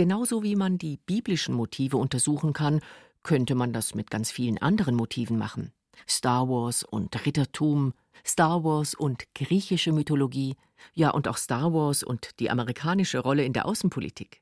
Genauso 0.00 0.42
wie 0.42 0.56
man 0.56 0.78
die 0.78 0.96
biblischen 0.96 1.54
Motive 1.54 1.98
untersuchen 1.98 2.54
kann, 2.54 2.80
könnte 3.22 3.54
man 3.54 3.74
das 3.74 3.94
mit 3.94 4.10
ganz 4.10 4.30
vielen 4.30 4.56
anderen 4.56 4.94
Motiven 4.94 5.36
machen. 5.36 5.74
Star 6.08 6.48
Wars 6.48 6.84
und 6.84 7.26
Rittertum, 7.26 7.92
Star 8.26 8.64
Wars 8.64 8.94
und 8.94 9.26
griechische 9.34 9.92
Mythologie, 9.92 10.56
ja 10.94 11.10
und 11.10 11.28
auch 11.28 11.36
Star 11.36 11.74
Wars 11.74 12.02
und 12.02 12.40
die 12.40 12.48
amerikanische 12.48 13.18
Rolle 13.18 13.44
in 13.44 13.52
der 13.52 13.66
Außenpolitik. 13.66 14.40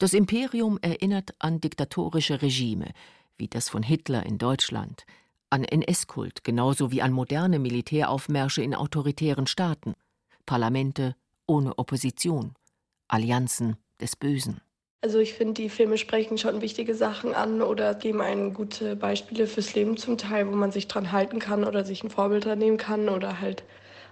Das 0.00 0.12
Imperium 0.12 0.76
erinnert 0.82 1.36
an 1.38 1.60
diktatorische 1.60 2.42
Regime, 2.42 2.90
wie 3.36 3.46
das 3.46 3.68
von 3.68 3.84
Hitler 3.84 4.26
in 4.26 4.38
Deutschland, 4.38 5.06
an 5.50 5.62
NS-Kult 5.62 6.42
genauso 6.42 6.90
wie 6.90 7.00
an 7.00 7.12
moderne 7.12 7.60
Militäraufmärsche 7.60 8.62
in 8.62 8.74
autoritären 8.74 9.46
Staaten, 9.46 9.94
Parlamente 10.46 11.14
ohne 11.46 11.78
Opposition, 11.78 12.54
Allianzen 13.06 13.76
des 14.00 14.16
Bösen. 14.16 14.60
Also 15.02 15.18
ich 15.18 15.34
finde, 15.34 15.54
die 15.54 15.68
Filme 15.68 15.98
sprechen 15.98 16.38
schon 16.38 16.62
wichtige 16.62 16.94
Sachen 16.94 17.34
an 17.34 17.62
oder 17.62 17.94
geben 17.94 18.20
einen 18.20 18.54
gute 18.54 18.96
Beispiele 18.96 19.46
fürs 19.46 19.74
Leben 19.74 19.96
zum 19.96 20.18
Teil, 20.18 20.48
wo 20.48 20.56
man 20.56 20.72
sich 20.72 20.88
dran 20.88 21.12
halten 21.12 21.38
kann 21.38 21.64
oder 21.64 21.84
sich 21.84 22.02
ein 22.02 22.10
Vorbild 22.10 22.44
dran 22.44 22.58
nehmen 22.58 22.76
kann 22.76 23.08
oder 23.08 23.40
halt, 23.40 23.62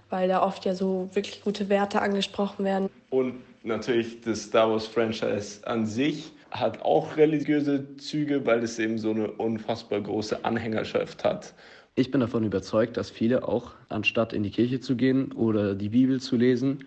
weil 0.09 0.27
da 0.27 0.41
oft 0.41 0.63
ja 0.63 0.75
so 0.75 1.09
wirklich 1.13 1.41
gute 1.43 1.67
Werte 1.69 2.01
angesprochen 2.01 2.63
werden. 2.63 2.89
Und 3.09 3.35
natürlich 3.63 4.21
das 4.21 4.43
Star 4.43 4.71
Wars 4.71 4.87
Franchise 4.87 5.67
an 5.67 5.85
sich 5.85 6.31
hat 6.51 6.81
auch 6.83 7.17
religiöse 7.17 7.97
Züge, 7.97 8.45
weil 8.45 8.63
es 8.63 8.79
eben 8.79 8.97
so 8.97 9.11
eine 9.11 9.29
unfassbar 9.31 9.99
große 9.99 10.45
Anhängerschaft 10.45 11.25
hat. 11.25 11.53
Ich 11.95 12.11
bin 12.11 12.21
davon 12.21 12.43
überzeugt, 12.43 12.97
dass 12.97 13.09
viele 13.09 13.47
auch, 13.47 13.71
anstatt 13.89 14.33
in 14.33 14.43
die 14.43 14.51
Kirche 14.51 14.79
zu 14.79 14.95
gehen 14.95 15.31
oder 15.31 15.75
die 15.75 15.89
Bibel 15.89 16.21
zu 16.21 16.35
lesen, 16.35 16.85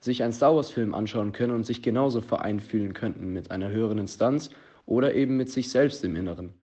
sich 0.00 0.22
einen 0.22 0.32
Star 0.32 0.54
Wars-Film 0.54 0.94
anschauen 0.94 1.32
können 1.32 1.54
und 1.54 1.64
sich 1.64 1.82
genauso 1.82 2.20
vereint 2.20 2.62
fühlen 2.62 2.94
könnten 2.94 3.32
mit 3.32 3.50
einer 3.50 3.70
höheren 3.70 3.98
Instanz 3.98 4.50
oder 4.86 5.14
eben 5.14 5.36
mit 5.36 5.50
sich 5.50 5.70
selbst 5.70 6.04
im 6.04 6.16
Inneren. 6.16 6.54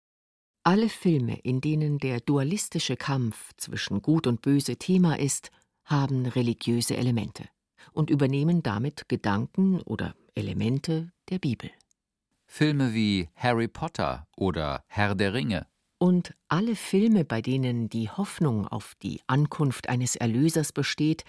Alle 0.63 0.89
Filme, 0.89 1.39
in 1.43 1.61
denen 1.61 1.99
der 1.99 2.21
dualistische 2.21 2.97
Kampf 2.97 3.53
zwischen 3.57 4.01
Gut 4.01 4.27
und 4.27 4.41
Böse 4.41 4.77
Thema 4.77 5.19
ist, 5.19 5.51
haben 5.85 6.25
religiöse 6.25 6.97
Elemente 6.97 7.45
und 7.93 8.09
übernehmen 8.09 8.63
damit 8.63 9.09
Gedanken 9.09 9.83
oder 9.83 10.15
Elemente 10.35 11.13
der 11.29 11.39
Bibel. 11.39 11.71
Filme 12.47 12.95
wie 12.95 13.29
Harry 13.37 13.69
Potter 13.69 14.27
oder 14.37 14.83
Herr 14.87 15.15
der 15.15 15.35
Ringe. 15.35 15.67
Und 15.99 16.35
alle 16.49 16.77
Filme, 16.77 17.25
bei 17.25 17.41
denen 17.43 17.89
die 17.89 18.11
Hoffnung 18.11 18.67
auf 18.67 18.95
die 19.03 19.21
Ankunft 19.27 19.89
eines 19.89 20.17
Erlösers 20.17 20.73
besteht, 20.73 21.25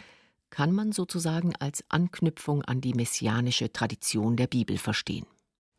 kann 0.49 0.71
man 0.71 0.91
sozusagen 0.91 1.55
als 1.57 1.83
Anknüpfung 1.89 2.61
an 2.63 2.81
die 2.81 2.93
messianische 2.93 3.71
Tradition 3.71 4.35
der 4.35 4.47
Bibel 4.47 4.77
verstehen. 4.77 5.25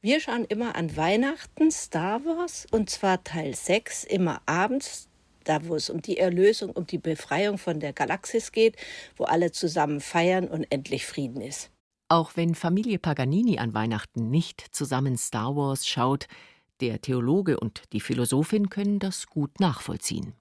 Wir 0.02 0.20
schauen 0.20 0.44
immer 0.44 0.76
an 0.76 0.96
Weihnachten 0.96 1.70
Star 1.70 2.24
Wars 2.24 2.66
und 2.70 2.90
zwar 2.90 3.24
Teil 3.24 3.55
6 3.55 4.05
immer 4.05 4.40
abends, 4.46 5.09
da 5.44 5.66
wo 5.66 5.74
es 5.74 5.90
um 5.90 6.02
die 6.02 6.18
Erlösung, 6.18 6.70
um 6.70 6.87
die 6.87 6.98
Befreiung 6.98 7.59
von 7.59 7.81
der 7.81 7.92
Galaxis 7.92 8.52
geht, 8.52 8.76
wo 9.16 9.24
alle 9.24 9.52
zusammen 9.52 10.00
feiern 10.00 10.48
und 10.48 10.64
endlich 10.70 11.07
Frieden 11.07 11.40
ist. 11.40 11.70
Auch 12.09 12.37
wenn 12.37 12.55
Familie 12.55 12.98
Paganini 12.98 13.59
an 13.59 13.74
Weihnachten 13.74 14.31
nicht 14.31 14.64
zusammen 14.70 15.16
Star 15.16 15.57
Wars 15.57 15.87
schaut, 15.87 16.29
der 16.81 17.00
Theologe 17.00 17.59
und 17.59 17.83
die 17.92 18.00
Philosophin 18.00 18.68
können 18.68 18.98
das 18.98 19.26
gut 19.26 19.59
nachvollziehen. 19.61 20.35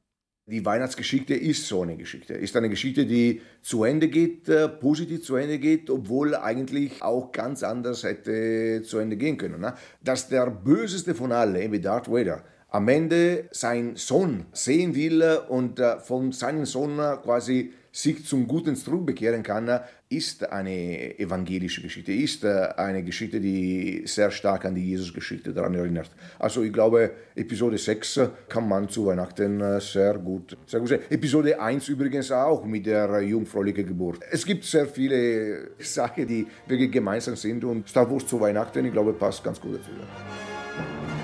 Die 0.47 0.63
Weihnachtsgeschichte 0.63 1.33
ist 1.33 1.67
so 1.67 1.81
eine 1.81 1.97
Geschichte. 1.97 2.35
Ist 2.35 2.55
eine 2.55 2.69
Geschichte, 2.69 3.07
die 3.07 3.41
zu 3.63 3.83
Ende 3.83 4.09
geht, 4.09 4.47
äh, 4.47 4.69
positiv 4.69 5.23
zu 5.23 5.37
Ende 5.37 5.57
geht, 5.57 5.89
obwohl 5.89 6.35
eigentlich 6.35 7.01
auch 7.01 7.31
ganz 7.31 7.63
anders 7.63 8.03
hätte 8.03 8.83
zu 8.83 8.99
Ende 8.99 9.17
gehen 9.17 9.37
können. 9.37 9.59
Ne? 9.59 9.73
Dass 10.03 10.29
der 10.29 10.51
böseste 10.51 11.15
von 11.15 11.31
allen, 11.31 11.71
wie 11.71 11.79
Darth 11.79 12.11
Vader, 12.11 12.43
am 12.69 12.87
Ende 12.89 13.49
seinen 13.49 13.95
Sohn 13.95 14.45
sehen 14.51 14.93
will 14.93 15.23
und 15.49 15.79
äh, 15.79 15.99
von 15.99 16.31
seinem 16.31 16.65
Sohn 16.65 16.97
quasi 16.97 17.73
sich 17.95 18.25
zum 18.25 18.45
guten 18.45 18.75
zurückbekehren 18.75 19.41
kann, 19.41 19.79
ist 20.09 20.51
eine 20.51 21.17
evangelische 21.17 21.81
Geschichte, 21.81 22.11
ist 22.11 22.43
eine 22.43 23.03
Geschichte, 23.03 23.39
die 23.39 24.03
sehr 24.05 24.31
stark 24.31 24.65
an 24.65 24.75
die 24.75 24.85
Jesus-Geschichte 24.85 25.53
daran 25.53 25.75
erinnert. 25.75 26.09
Also 26.37 26.61
ich 26.63 26.73
glaube, 26.73 27.11
Episode 27.35 27.77
6 27.77 28.19
kann 28.49 28.67
man 28.67 28.89
zu 28.89 29.05
Weihnachten 29.05 29.61
äh, 29.61 29.79
sehr 29.79 30.15
gut, 30.15 30.57
sehr 30.67 30.81
gut 30.81 30.89
sehen. 30.89 31.01
Episode 31.09 31.57
1 31.57 31.87
übrigens 31.87 32.33
auch 32.33 32.65
mit 32.65 32.85
der 32.85 33.21
jungfräulichen 33.21 33.87
Geburt. 33.87 34.19
Es 34.29 34.45
gibt 34.45 34.65
sehr 34.65 34.87
viele 34.87 35.69
Sachen, 35.79 36.27
die 36.27 36.45
wirklich 36.67 36.91
gemeinsam 36.91 37.37
sind 37.37 37.63
und 37.63 37.87
Star 37.87 38.11
Wars 38.11 38.27
zu 38.27 38.41
Weihnachten, 38.41 38.83
ich 38.85 38.91
glaube, 38.91 39.13
passt 39.13 39.41
ganz 39.41 39.61
gut 39.61 39.75
dazu. 39.75 41.14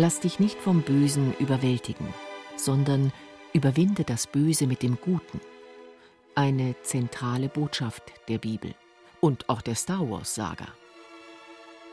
Lass 0.00 0.20
dich 0.20 0.38
nicht 0.38 0.60
vom 0.60 0.82
Bösen 0.82 1.34
überwältigen, 1.40 2.06
sondern 2.54 3.12
überwinde 3.52 4.04
das 4.04 4.28
Böse 4.28 4.68
mit 4.68 4.84
dem 4.84 4.96
Guten. 5.00 5.40
Eine 6.36 6.76
zentrale 6.82 7.48
Botschaft 7.48 8.04
der 8.28 8.38
Bibel 8.38 8.76
und 9.20 9.48
auch 9.48 9.60
der 9.60 9.74
Star 9.74 10.08
Wars-Saga. 10.08 10.68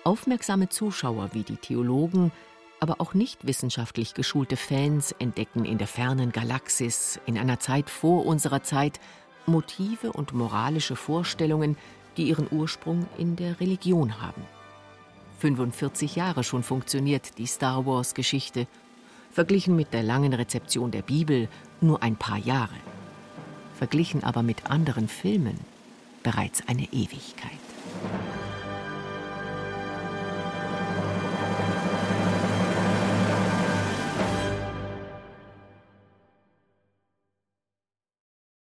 Aufmerksame 0.03 0.69
Zuschauer 0.69 1.31
wie 1.33 1.41
die 1.41 1.55
Theologen, 1.55 2.31
aber 2.79 3.01
auch 3.01 3.15
nicht 3.15 3.47
wissenschaftlich 3.47 4.13
geschulte 4.13 4.55
Fans 4.55 5.11
entdecken 5.13 5.65
in 5.65 5.79
der 5.79 5.87
fernen 5.87 6.31
Galaxis, 6.31 7.19
in 7.25 7.39
einer 7.39 7.59
Zeit 7.59 7.89
vor 7.89 8.27
unserer 8.27 8.61
Zeit, 8.61 8.99
Motive 9.47 10.11
und 10.11 10.31
moralische 10.31 10.95
Vorstellungen, 10.95 11.75
die 12.17 12.27
ihren 12.27 12.49
Ursprung 12.51 13.07
in 13.17 13.35
der 13.35 13.59
Religion 13.59 14.21
haben. 14.21 14.43
45 15.39 16.15
Jahre 16.15 16.43
schon 16.43 16.63
funktioniert 16.63 17.37
die 17.37 17.47
Star 17.47 17.85
Wars-Geschichte, 17.85 18.67
verglichen 19.31 19.75
mit 19.75 19.93
der 19.93 20.03
langen 20.03 20.33
Rezeption 20.33 20.91
der 20.91 21.01
Bibel 21.01 21.49
nur 21.81 22.01
ein 22.01 22.15
paar 22.15 22.37
Jahre, 22.37 22.75
verglichen 23.77 24.23
aber 24.23 24.43
mit 24.43 24.69
anderen 24.69 25.07
Filmen 25.07 25.59
bereits 26.23 26.63
eine 26.67 26.85
Ewigkeit. 26.91 27.64